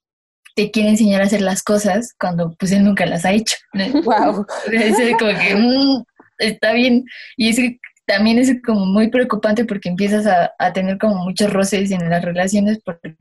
[0.56, 3.56] te quiere enseñar a hacer las cosas cuando pues él nunca las ha hecho.
[4.04, 4.46] Wow.
[4.72, 6.04] Es como que mm,
[6.40, 7.06] está bien.
[7.38, 11.92] Y es que también es como muy preocupante porque empiezas a, tener como muchos roces
[11.92, 13.16] en las relaciones porque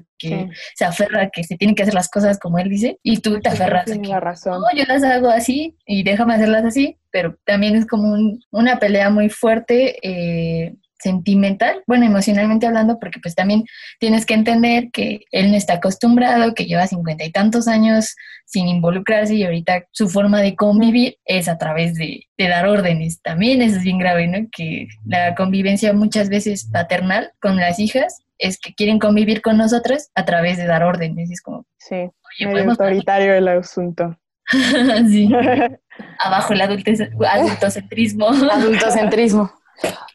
[0.75, 3.41] se aferra a que se tienen que hacer las cosas como él dice y tú
[3.41, 4.61] te aferras a que razón.
[4.61, 8.17] no, yo las hago así y déjame hacerlas así, pero también es como
[8.51, 13.65] una pelea muy fuerte eh, sentimental, bueno, emocionalmente hablando, porque pues también
[13.99, 18.69] tienes que entender que él no está acostumbrado, que lleva cincuenta y tantos años sin
[18.69, 23.21] involucrarse y ahorita su forma de convivir es a través de, dar órdenes.
[23.21, 24.49] También eso es bien grave, ¿no?
[24.51, 30.11] Que la convivencia muchas veces paternal con las hijas es que quieren convivir con nosotras
[30.15, 31.31] a través de dar órdenes.
[31.31, 31.67] Es como...
[31.77, 32.11] Sí,
[32.47, 34.17] muy autoritario el asunto.
[35.09, 35.31] sí.
[36.19, 38.29] Abajo el adultocentrismo.
[38.29, 39.53] Adultocentrismo.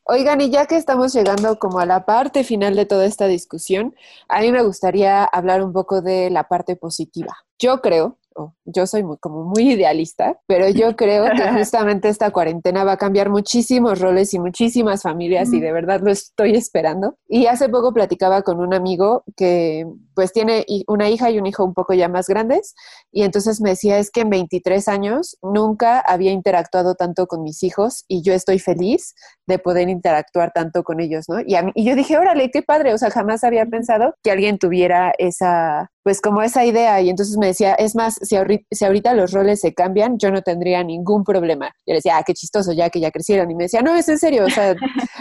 [0.04, 3.96] Oigan, y ya que estamos llegando como a la parte final de toda esta discusión,
[4.28, 7.36] a mí me gustaría hablar un poco de la parte positiva.
[7.58, 8.20] Yo creo
[8.66, 12.98] yo soy muy, como muy idealista, pero yo creo que justamente esta cuarentena va a
[12.98, 17.18] cambiar muchísimos roles y muchísimas familias y de verdad lo estoy esperando.
[17.28, 21.64] Y hace poco platicaba con un amigo que pues tiene una hija y un hijo
[21.64, 22.74] un poco ya más grandes
[23.12, 27.64] y entonces me decía es que en 23 años nunca había interactuado tanto con mis
[27.64, 29.14] hijos y yo estoy feliz
[29.48, 31.40] de poder interactuar tanto con ellos, ¿no?
[31.42, 35.14] Y, y yo dije, órale, qué padre, o sea, jamás había pensado que alguien tuviera
[35.18, 39.60] esa, pues como esa idea y entonces me decía, es más, si ahorita, los roles
[39.60, 41.72] se cambian, yo no tendría ningún problema.
[41.84, 43.50] Yo le decía, ah, qué chistoso, ya que ya crecieron.
[43.50, 44.76] Y me decía, no, es en serio, o sea,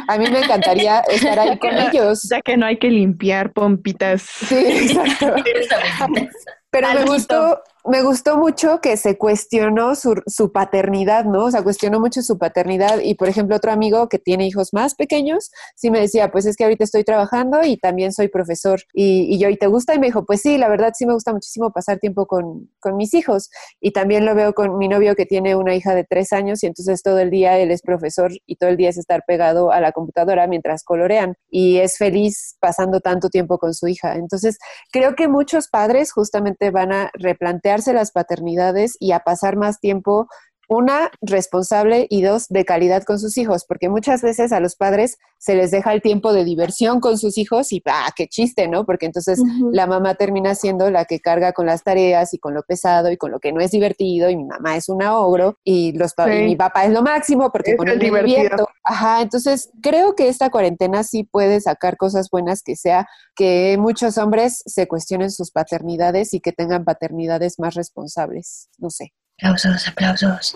[0.08, 2.28] a mí me encantaría estar ahí con ellos.
[2.30, 4.24] Ya que no hay que limpiar pompitas.
[4.24, 5.36] Sí, exacto.
[6.70, 11.44] Pero me gustó, me gustó mucho que se cuestionó su, paternidad, ¿no?
[11.44, 13.00] O sea, cuestionó mucho su paternidad.
[13.00, 16.56] Y, por ejemplo, otro amigo que tiene hijos más pequeños, sí me decía, pues es
[16.56, 18.80] que ahorita estoy trabajando y también soy profesor.
[18.94, 19.94] Y, y yo, ¿y te gusta?
[19.94, 22.96] Y me dijo, pues sí, la verdad sí me gusta muchísimo pasar tiempo con, con
[22.96, 23.50] mis hijos.
[23.80, 26.66] Y también lo veo con mi novio que tiene una hija de tres años y
[26.66, 29.80] entonces todo el día él es profesor y todo el día es estar pegado a
[29.80, 31.34] la computadora mientras colorean.
[31.50, 34.14] Y es feliz pasando tanto tiempo con su hija.
[34.14, 34.56] Entonces,
[34.90, 40.28] creo que muchos padres justamente van a replantear las paternidades y a pasar más tiempo
[40.76, 45.18] una, responsable y dos, de calidad con sus hijos, porque muchas veces a los padres
[45.38, 48.86] se les deja el tiempo de diversión con sus hijos y ¡ah, qué chiste, ¿no?
[48.86, 49.40] Porque entonces
[49.72, 53.16] la mamá termina siendo la que carga con las tareas y con lo pesado y
[53.16, 56.56] con lo que no es divertido y mi mamá es una ogro y, los mi
[56.56, 58.68] papá es lo máximo porque con él me divierto.
[58.82, 63.06] Ajá, entonces creo que esta cuarentena sí puede sacar cosas buenas que sea
[63.36, 69.12] que muchos hombres se cuestionen sus paternidades y que tengan paternidades más responsables, no sé.
[69.38, 70.54] Aplausos, aplausos.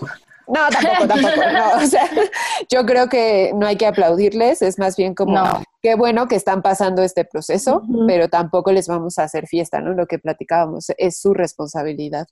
[0.49, 1.51] No, tampoco, tampoco.
[1.53, 1.83] No.
[1.83, 2.09] O sea,
[2.71, 6.61] yo creo que no hay que aplaudirles, es más bien como qué bueno que están
[6.61, 9.93] pasando este proceso, pero tampoco les vamos a hacer fiesta, ¿no?
[9.93, 12.27] Lo que platicábamos es su responsabilidad.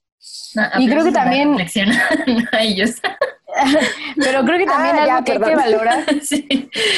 [0.78, 1.56] y creo que también
[2.52, 2.96] a ellos.
[4.16, 6.04] pero creo que también ah, algo que hay que valorar,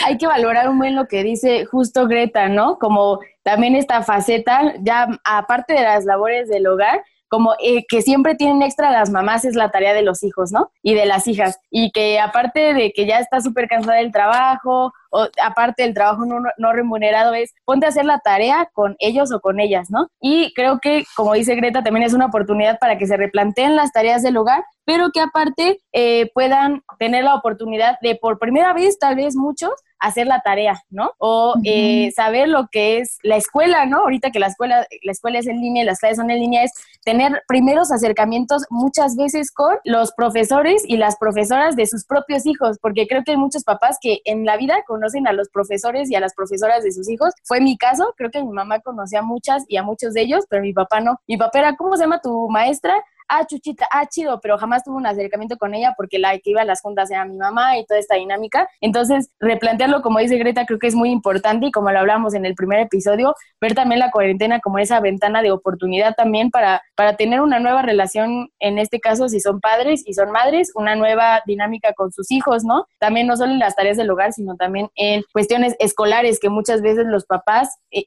[0.07, 2.79] hay que valorar un buen lo que dice justo Greta, ¿no?
[2.79, 8.35] Como también esta faceta, ya aparte de las labores del hogar, como eh, que siempre
[8.35, 10.73] tienen extra las mamás es la tarea de los hijos, ¿no?
[10.83, 11.59] Y de las hijas.
[11.71, 16.25] Y que aparte de que ya está súper cansada del trabajo, o aparte del trabajo
[16.25, 20.09] no, no, remunerado, es ponte a hacer la tarea con ellos o con ellas, ¿no?
[20.21, 23.93] Y creo que, como dice Greta, también es una oportunidad para que se replanteen las
[23.93, 28.99] tareas del hogar, pero que aparte eh, puedan tener la oportunidad de por primera vez,
[28.99, 29.71] tal vez muchos,
[30.01, 31.13] hacer la tarea, ¿no?
[31.19, 33.99] O eh, saber lo que es la escuela, ¿no?
[33.99, 36.65] Ahorita que la escuela, la escuela es en línea y las clases son en línea,
[36.65, 36.73] es
[37.05, 42.79] tener primeros acercamientos muchas veces con los profesores y las profesoras de sus propios hijos,
[42.81, 46.15] porque creo que hay muchos papás que en la vida conocen a los profesores y
[46.15, 47.35] a las profesoras de sus hijos.
[47.45, 50.45] Fue mi caso, creo que mi mamá conocía a muchas y a muchos de ellos,
[50.49, 51.21] pero mi papá no.
[51.27, 52.95] Mi papá era, ¿cómo se llama tu maestra?
[53.31, 56.63] Ah, Chuchita, ah, chido, pero jamás tuve un acercamiento con ella porque la que iba
[56.63, 58.69] a las juntas era mi mamá y toda esta dinámica.
[58.81, 62.45] Entonces, replantearlo, como dice Greta, creo que es muy importante y como lo hablamos en
[62.45, 67.17] el primer episodio, ver también la cuarentena como esa ventana de oportunidad también para, para
[67.17, 71.43] tener una nueva relación, en este caso, si son padres y son madres, una nueva
[71.47, 72.87] dinámica con sus hijos, ¿no?
[72.99, 76.83] También no solo en las tareas del hogar, sino también en cuestiones escolares que muchas
[76.83, 78.05] veces los papás, eh,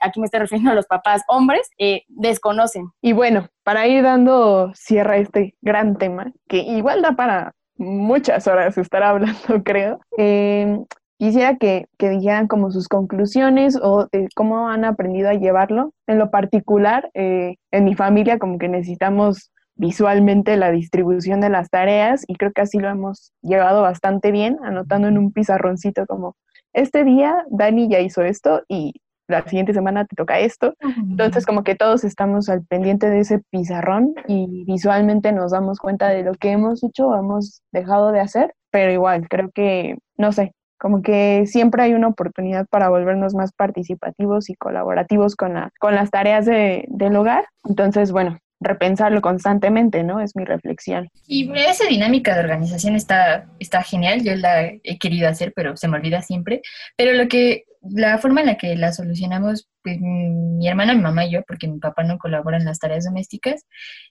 [0.00, 2.90] aquí me estoy refiriendo a los papás hombres, eh, desconocen.
[3.00, 8.46] Y bueno, para ir dando cierre a este gran tema, que igual da para muchas
[8.46, 10.78] horas estar hablando, creo, eh,
[11.18, 15.92] quisiera que, que, dijeran como sus conclusiones o cómo han aprendido a llevarlo.
[16.06, 21.68] En lo particular, eh, en mi familia como que necesitamos visualmente la distribución de las
[21.68, 26.36] tareas y creo que así lo hemos llevado bastante bien, anotando en un pizarroncito como,
[26.72, 28.94] este día Dani ya hizo esto y
[29.28, 30.74] la siguiente semana te toca esto.
[30.80, 36.08] Entonces, como que todos estamos al pendiente de ese pizarrón y visualmente nos damos cuenta
[36.08, 40.32] de lo que hemos hecho o hemos dejado de hacer, pero igual, creo que, no
[40.32, 45.70] sé, como que siempre hay una oportunidad para volvernos más participativos y colaborativos con, la,
[45.78, 47.44] con las tareas de, del hogar.
[47.64, 50.20] Entonces, bueno, repensarlo constantemente, ¿no?
[50.20, 51.08] Es mi reflexión.
[51.26, 55.88] Y esa dinámica de organización está, está genial, yo la he querido hacer, pero se
[55.88, 56.62] me olvida siempre.
[56.96, 61.24] Pero lo que, la forma en la que la solucionamos, pues mi hermana, mi mamá
[61.24, 63.66] y yo, porque mi papá no colabora en las tareas domésticas,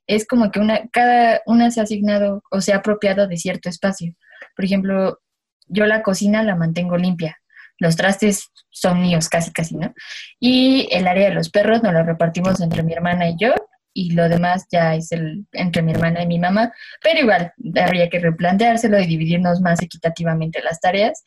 [0.08, 3.70] es como que una, cada una se ha asignado o se ha apropiado de cierto
[3.70, 4.14] espacio.
[4.56, 5.20] Por ejemplo,
[5.68, 7.38] yo la cocina la mantengo limpia,
[7.80, 9.94] los trastes son míos casi casi, ¿no?
[10.40, 13.54] Y el área de los perros nos lo repartimos entre mi hermana y yo
[13.94, 17.52] y lo demás ya es el, entre mi hermana y mi mamá, pero igual
[17.82, 21.24] habría que replanteárselo y dividirnos más equitativamente las tareas,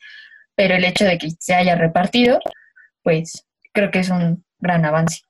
[0.55, 2.39] pero el hecho de que se haya repartido,
[3.03, 5.21] pues creo que es un gran avance.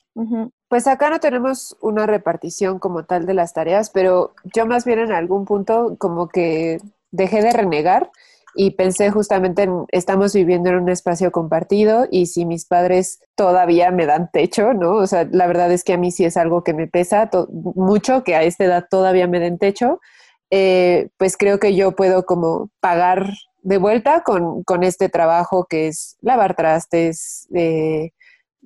[0.68, 5.00] Pues acá no tenemos una repartición como tal de las tareas, pero yo más bien
[5.00, 6.80] en algún punto como que
[7.12, 8.12] dejé de renegar
[8.54, 13.92] y pensé justamente en, estamos viviendo en un espacio compartido y si mis padres todavía
[13.92, 14.96] me dan techo, ¿no?
[14.96, 18.24] O sea, la verdad es que a mí sí es algo que me pesa mucho,
[18.24, 20.02] que a esta edad todavía me den techo,
[20.50, 23.30] eh, pues creo que yo puedo como pagar
[23.62, 28.12] de vuelta con, con este trabajo que es lavar trastes, eh,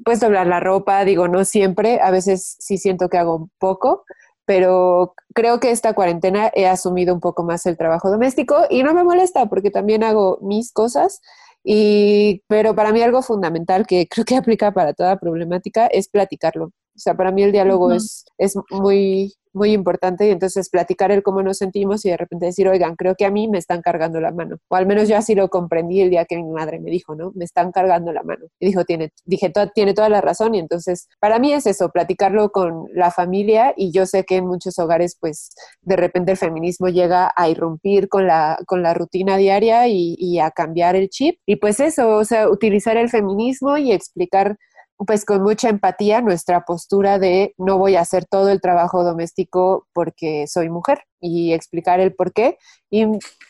[0.03, 4.03] pues doblar la ropa, digo, no siempre, a veces sí siento que hago poco,
[4.45, 8.93] pero creo que esta cuarentena he asumido un poco más el trabajo doméstico y no
[8.93, 11.21] me molesta porque también hago mis cosas.
[11.63, 16.71] Y, pero para mí algo fundamental que creo que aplica para toda problemática es platicarlo.
[16.95, 21.23] O sea, para mí el diálogo es, es muy, muy importante y entonces platicar el
[21.23, 24.19] cómo nos sentimos y de repente decir, oigan, creo que a mí me están cargando
[24.19, 24.57] la mano.
[24.67, 27.31] O al menos yo así lo comprendí el día que mi madre me dijo, ¿no?
[27.35, 28.45] Me están cargando la mano.
[28.59, 32.51] Y dijo, tiene, dije, tiene toda la razón y entonces para mí es eso, platicarlo
[32.51, 36.89] con la familia y yo sé que en muchos hogares pues de repente el feminismo
[36.89, 41.39] llega a irrumpir con la, con la rutina diaria y, y a cambiar el chip.
[41.45, 44.57] Y pues eso, o sea, utilizar el feminismo y explicar
[44.97, 49.87] pues con mucha empatía nuestra postura de no voy a hacer todo el trabajo doméstico
[49.93, 52.57] porque soy mujer y explicar el por qué.
[52.89, 53.05] Y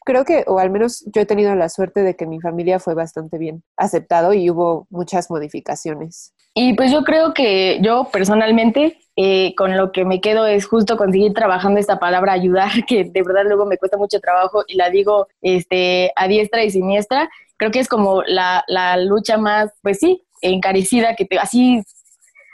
[0.06, 2.94] creo que, o al menos yo he tenido la suerte de que mi familia fue
[2.94, 6.34] bastante bien aceptado y hubo muchas modificaciones.
[6.54, 10.98] Y pues yo creo que yo personalmente eh, con lo que me quedo es justo
[10.98, 14.90] conseguir trabajando esta palabra ayudar, que de verdad luego me cuesta mucho trabajo y la
[14.90, 17.30] digo este, a diestra y siniestra.
[17.58, 21.82] Creo que es como la, la lucha más, pues sí, encarecida, que te, así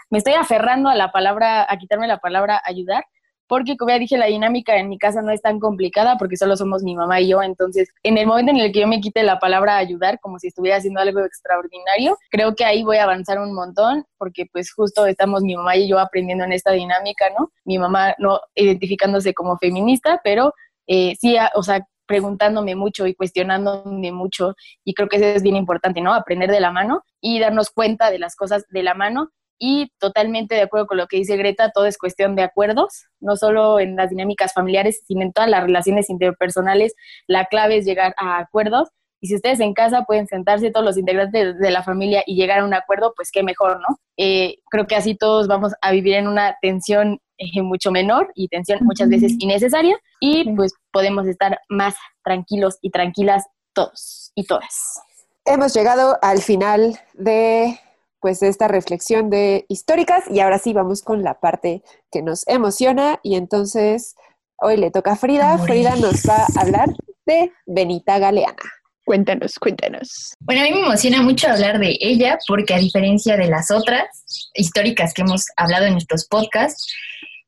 [0.09, 3.05] me estoy aferrando a la palabra, a quitarme la palabra ayudar,
[3.47, 6.55] porque como ya dije, la dinámica en mi casa no es tan complicada porque solo
[6.55, 9.23] somos mi mamá y yo, entonces en el momento en el que yo me quite
[9.23, 13.39] la palabra ayudar, como si estuviera haciendo algo extraordinario, creo que ahí voy a avanzar
[13.39, 17.51] un montón porque pues justo estamos mi mamá y yo aprendiendo en esta dinámica, ¿no?
[17.65, 20.53] Mi mamá no identificándose como feminista, pero
[20.87, 25.55] eh, sí, o sea, preguntándome mucho y cuestionándome mucho y creo que eso es bien
[25.55, 26.13] importante, ¿no?
[26.13, 29.29] Aprender de la mano y darnos cuenta de las cosas de la mano.
[29.57, 33.37] Y totalmente de acuerdo con lo que dice Greta, todo es cuestión de acuerdos, no
[33.37, 36.95] solo en las dinámicas familiares, sino en todas las relaciones interpersonales,
[37.27, 38.89] la clave es llegar a acuerdos
[39.21, 42.59] y si ustedes en casa pueden sentarse todos los integrantes de la familia y llegar
[42.59, 43.99] a un acuerdo, pues qué mejor, ¿no?
[44.17, 48.47] Eh, creo que así todos vamos a vivir en una tensión eh, mucho menor y
[48.47, 54.99] tensión muchas veces innecesaria y pues podemos estar más tranquilos y tranquilas todos y todas.
[55.45, 57.79] Hemos llegado al final de
[58.19, 63.19] pues esta reflexión de históricas y ahora sí vamos con la parte que nos emociona
[63.23, 64.15] y entonces
[64.57, 65.57] hoy le toca a Frida.
[65.59, 66.89] Frida nos va a hablar
[67.25, 68.80] de Benita Galeana.
[69.11, 70.37] Cuéntanos, cuéntanos.
[70.39, 74.05] Bueno, a mí me emociona mucho hablar de ella porque a diferencia de las otras
[74.53, 76.89] históricas que hemos hablado en nuestros podcasts,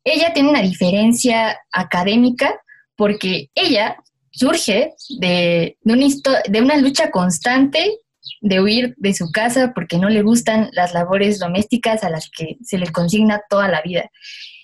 [0.03, 2.59] ella tiene una diferencia académica
[2.97, 3.95] porque ella
[4.31, 4.91] surge
[5.21, 6.05] de, una,
[6.49, 7.97] de una lucha constante
[8.41, 12.57] de huir de su casa porque no le gustan las labores domésticas a las que
[12.61, 14.11] se le consigna toda la vida.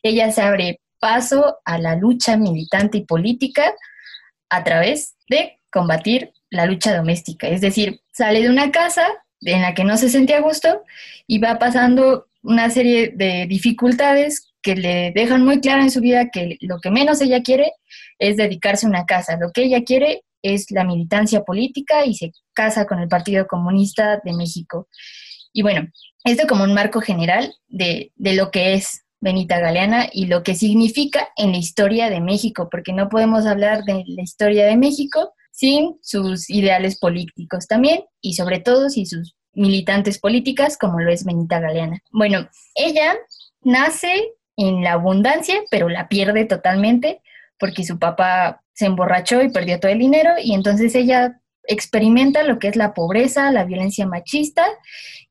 [0.03, 3.73] Ella se abre paso a la lucha militante y política
[4.49, 7.47] a través de combatir la lucha doméstica.
[7.47, 9.05] Es decir, sale de una casa
[9.41, 10.83] en la que no se sentía a gusto
[11.27, 16.29] y va pasando una serie de dificultades que le dejan muy claro en su vida
[16.29, 17.71] que lo que menos ella quiere
[18.17, 19.37] es dedicarse a una casa.
[19.39, 24.21] Lo que ella quiere es la militancia política y se casa con el Partido Comunista
[24.23, 24.87] de México.
[25.53, 25.87] Y bueno,
[26.23, 30.55] esto como un marco general de, de lo que es Benita Galeana y lo que
[30.55, 35.33] significa en la historia de México, porque no podemos hablar de la historia de México
[35.59, 41.25] sin sus ideales políticos también y sobre todo sin sus militantes políticas como lo es
[41.25, 41.99] Benita Galeana.
[42.13, 43.17] Bueno, ella
[43.61, 47.21] nace en la abundancia, pero la pierde totalmente
[47.59, 52.57] porque su papá se emborrachó y perdió todo el dinero y entonces ella experimenta lo
[52.57, 54.65] que es la pobreza, la violencia machista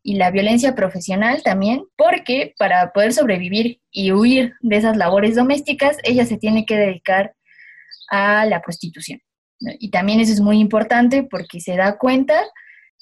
[0.03, 5.97] y la violencia profesional también, porque para poder sobrevivir y huir de esas labores domésticas,
[6.03, 7.33] ella se tiene que dedicar
[8.11, 9.21] a la prostitución.
[9.61, 12.45] Y también eso es muy importante porque se da cuenta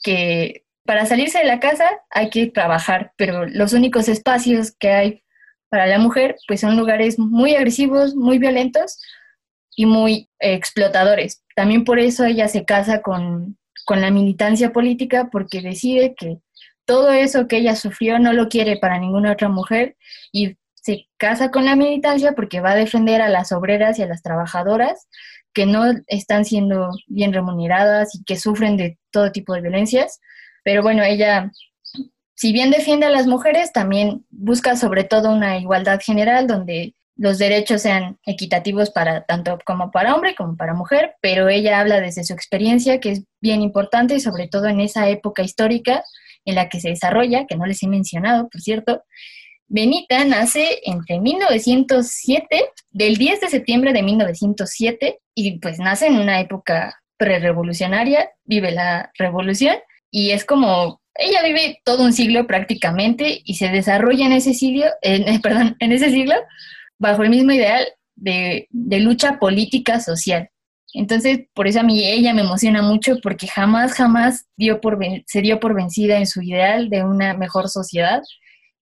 [0.03, 5.23] que para salirse de la casa hay que trabajar, pero los únicos espacios que hay
[5.69, 8.99] para la mujer pues son lugares muy agresivos, muy violentos
[9.75, 11.45] y muy explotadores.
[11.55, 16.39] También por eso ella se casa con, con la militancia política porque decide que
[16.87, 19.97] todo eso que ella sufrió no lo quiere para ninguna otra mujer
[20.33, 24.07] y se casa con la militancia porque va a defender a las obreras y a
[24.07, 25.09] las trabajadoras
[25.57, 30.21] que no están siendo bien remuneradas y que sufren de todo tipo de violencias.
[30.63, 31.51] Pero bueno, ella,
[32.35, 37.39] si bien defiende a las mujeres, también busca sobre todo una igualdad general donde los
[37.39, 42.25] derechos sean equitativos para tanto como para hombre como para mujer, pero ella habla desde
[42.25, 46.05] su experiencia, que es bien importante y sobre todo en esa época histórica
[46.45, 49.03] en la que se desarrolla, que no les he mencionado, por cierto,
[49.69, 56.41] Benita nace entre 1907, del 10 de septiembre de 1907, y pues nace en una
[56.41, 59.77] época prerevolucionaria, vive la revolución,
[60.11, 64.87] y es como, ella vive todo un siglo prácticamente y se desarrolla en ese siglo,
[65.03, 66.35] en, perdón, en ese siglo
[66.99, 70.49] bajo el mismo ideal de, de lucha política social.
[70.95, 75.43] Entonces, por eso a mí ella me emociona mucho porque jamás, jamás dio por, se
[75.43, 78.23] dio por vencida en su ideal de una mejor sociedad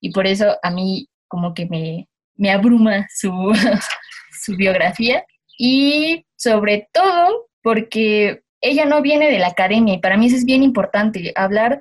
[0.00, 3.32] y por eso a mí como que me, me abruma su,
[4.44, 5.24] su biografía
[5.58, 10.44] y sobre todo porque ella no viene de la academia y para mí eso es
[10.44, 11.80] bien importante, hablar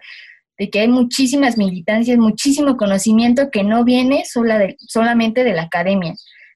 [0.57, 6.13] de que hay muchísimas militancias, muchísimo conocimiento que no viene sola solamente de la academia.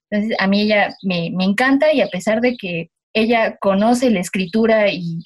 [0.10, 4.20] Entonces, a mí ella me, me, encanta y a pesar de que ella conoce la
[4.20, 5.20] escritura y,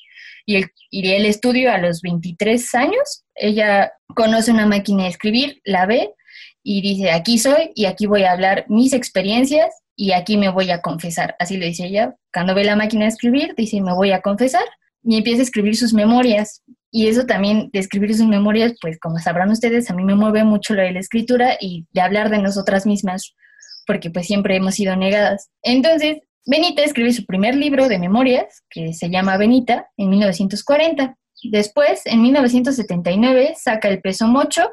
[0.46, 6.12] y, el, estudio a los 23 años, ella conoce una máquina de escribir, la ve
[6.64, 9.70] y dice, aquí soy y aquí voy a hablar mis experiencias
[10.02, 11.36] y aquí me voy a confesar.
[11.38, 12.16] Así lo dice ella.
[12.34, 14.64] Cuando ve la máquina de escribir, dice, me voy a confesar
[15.04, 16.64] y empieza a escribir sus memorias.
[16.90, 20.44] Y eso también de escribir sus memorias, pues como sabrán ustedes, a mí me mueve
[20.44, 23.36] mucho lo de la escritura y de hablar de nosotras mismas,
[23.86, 25.52] porque pues siempre hemos sido negadas.
[25.62, 31.16] Entonces, Benita escribe su primer libro de memorias, que se llama Benita, en 1940.
[31.52, 34.68] Después, en 1979, saca El peso mocho,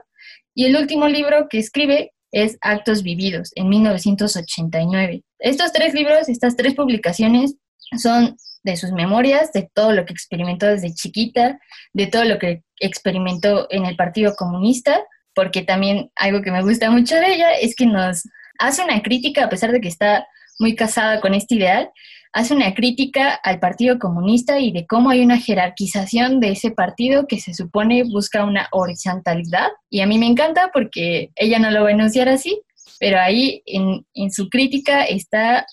[0.54, 5.22] y el último libro que escribe es Actos Vividos, en 1989.
[5.38, 7.54] Estos tres libros, estas tres publicaciones,
[7.96, 11.58] son de sus memorias, de todo lo que experimentó desde chiquita,
[11.92, 15.02] de todo lo que experimentó en el Partido Comunista,
[15.34, 18.24] porque también algo que me gusta mucho de ella es que nos
[18.58, 20.26] hace una crítica, a pesar de que está
[20.58, 21.90] muy casada con este ideal,
[22.32, 27.26] hace una crítica al Partido Comunista y de cómo hay una jerarquización de ese partido
[27.26, 29.68] que se supone busca una horizontalidad.
[29.90, 32.60] Y a mí me encanta porque ella no lo va a enunciar así,
[33.00, 35.66] pero ahí en, en su crítica está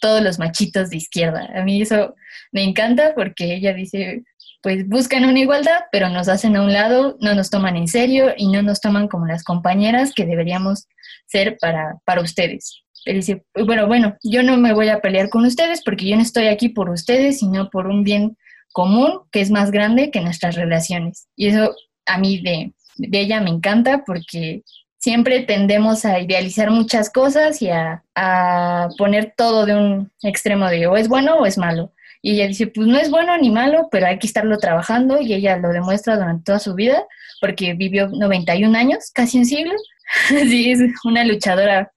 [0.00, 1.50] todos los machitos de izquierda.
[1.54, 2.14] A mí eso
[2.52, 4.22] me encanta porque ella dice,
[4.62, 8.32] pues buscan una igualdad, pero nos hacen a un lado, no nos toman en serio
[8.36, 10.86] y no nos toman como las compañeras que deberíamos
[11.26, 12.81] ser para, para ustedes.
[13.04, 16.22] Pero dice, bueno, bueno, yo no me voy a pelear con ustedes porque yo no
[16.22, 18.36] estoy aquí por ustedes, sino por un bien
[18.72, 21.28] común que es más grande que nuestras relaciones.
[21.36, 21.74] Y eso
[22.06, 24.62] a mí de, de ella me encanta porque
[24.98, 30.86] siempre tendemos a idealizar muchas cosas y a, a, poner todo de un extremo de
[30.86, 31.92] o es bueno o es malo.
[32.24, 35.34] Y ella dice, pues no es bueno ni malo, pero hay que estarlo trabajando y
[35.34, 37.04] ella lo demuestra durante toda su vida
[37.40, 39.74] porque vivió 91 años, casi un siglo.
[40.28, 41.90] sí, es una luchadora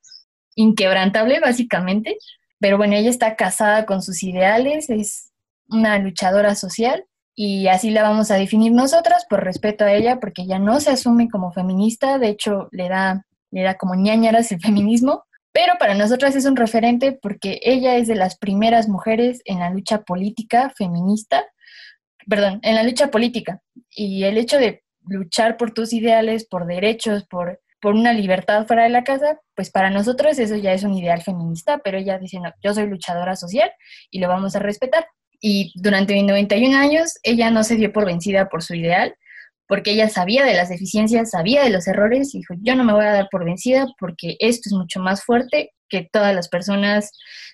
[0.56, 2.18] inquebrantable, básicamente.
[2.60, 5.32] Pero bueno, ella está casada con sus ideales, es
[5.70, 10.44] una luchadora social y así la vamos a definir nosotras por respeto a ella, porque
[10.44, 14.62] ella no se asume como feminista, de hecho le da, le da como ñañaras el
[14.62, 19.60] feminismo, pero para nosotras es un referente porque ella es de las primeras mujeres en
[19.60, 21.46] la lucha política feminista,
[22.28, 23.62] perdón, en la lucha política.
[23.90, 28.82] Y el hecho de luchar por tus ideales, por derechos, por por una libertad fuera
[28.82, 32.40] de la casa, pues para nosotros eso ya es un ideal feminista, pero ella dice,
[32.40, 33.72] no, yo soy luchadora social
[34.10, 35.06] y lo vamos a respetar.
[35.40, 39.14] Y durante 91 años ella no se dio por vencida por su ideal,
[39.68, 42.94] porque ella sabía de las deficiencias, sabía de los errores y dijo, yo no me
[42.94, 47.12] voy a dar por vencida porque esto es mucho más fuerte que todas las personas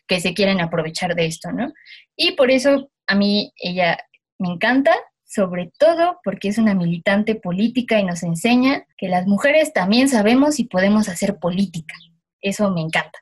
[0.07, 1.73] que se quieren aprovechar de esto, ¿no?
[2.15, 3.97] Y por eso a mí ella
[4.39, 4.95] me encanta
[5.33, 10.59] sobre todo porque es una militante política y nos enseña que las mujeres también sabemos
[10.59, 11.95] y podemos hacer política.
[12.41, 13.17] Eso me encanta.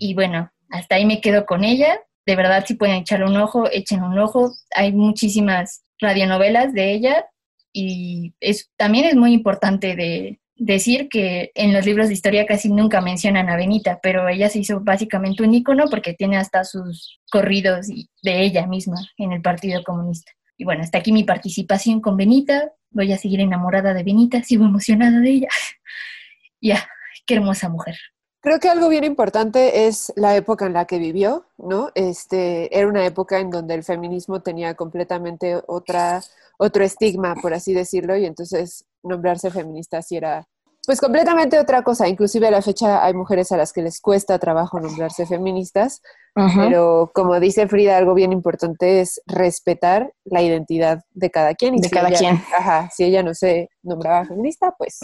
[0.00, 2.00] Y bueno, hasta ahí me quedo con ella.
[2.24, 4.52] De verdad, si pueden echarle un ojo, echen un ojo.
[4.74, 7.26] Hay muchísimas radionovelas de ella
[7.74, 12.70] y es, también es muy importante de decir que en los libros de historia casi
[12.70, 17.20] nunca mencionan a Benita, pero ella se hizo básicamente un ícono porque tiene hasta sus
[17.30, 20.32] corridos de ella misma en el Partido Comunista.
[20.56, 22.72] Y bueno, hasta aquí mi participación con Benita.
[22.90, 25.48] Voy a seguir enamorada de Benita, sigo emocionada de ella.
[26.60, 26.88] ya,
[27.26, 27.96] qué hermosa mujer.
[28.40, 31.90] Creo que algo bien importante es la época en la que vivió, ¿no?
[31.96, 36.22] Este, era una época en donde el feminismo tenía completamente otra,
[36.56, 40.46] otro estigma, por así decirlo, y entonces nombrarse feminista sí era
[40.86, 42.08] pues completamente otra cosa.
[42.08, 46.00] Inclusive a la fecha hay mujeres a las que les cuesta trabajo nombrarse feministas,
[46.34, 51.74] pero como dice Frida, algo bien importante es respetar la identidad de cada quien.
[51.74, 52.40] Y de cada quien.
[52.56, 55.00] Ajá, si ella no se nombraba feminista, pues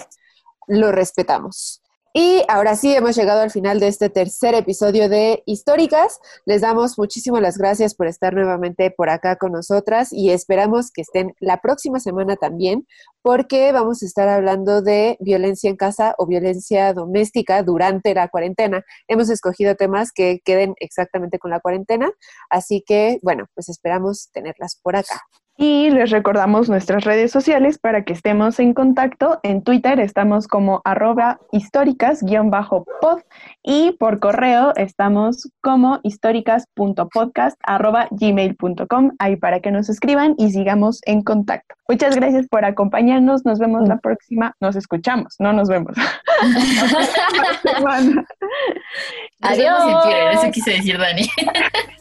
[0.68, 1.81] lo respetamos.
[2.14, 6.20] Y ahora sí, hemos llegado al final de este tercer episodio de Históricas.
[6.44, 11.00] Les damos muchísimas las gracias por estar nuevamente por acá con nosotras y esperamos que
[11.00, 12.86] estén la próxima semana también
[13.22, 18.84] porque vamos a estar hablando de violencia en casa o violencia doméstica durante la cuarentena.
[19.08, 22.10] Hemos escogido temas que queden exactamente con la cuarentena,
[22.50, 25.22] así que bueno, pues esperamos tenerlas por acá.
[25.62, 29.38] Y les recordamos nuestras redes sociales para que estemos en contacto.
[29.44, 33.20] En Twitter estamos como arroba históricas-pod
[33.62, 41.00] y por correo estamos como históricas.podcast arroba gmail.com, ahí para que nos escriban y sigamos
[41.06, 41.76] en contacto.
[41.88, 43.44] Muchas gracias por acompañarnos.
[43.44, 44.56] Nos vemos la próxima.
[44.58, 45.94] Nos escuchamos, no nos vemos.
[49.42, 50.06] Adiós.
[50.32, 51.28] Eso quise decir Dani.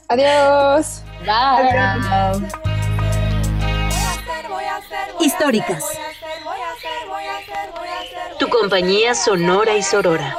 [0.10, 1.04] Adiós.
[1.28, 2.71] Bye.
[5.22, 5.86] Históricas.
[8.40, 10.36] Tu compañía sonora y sorora.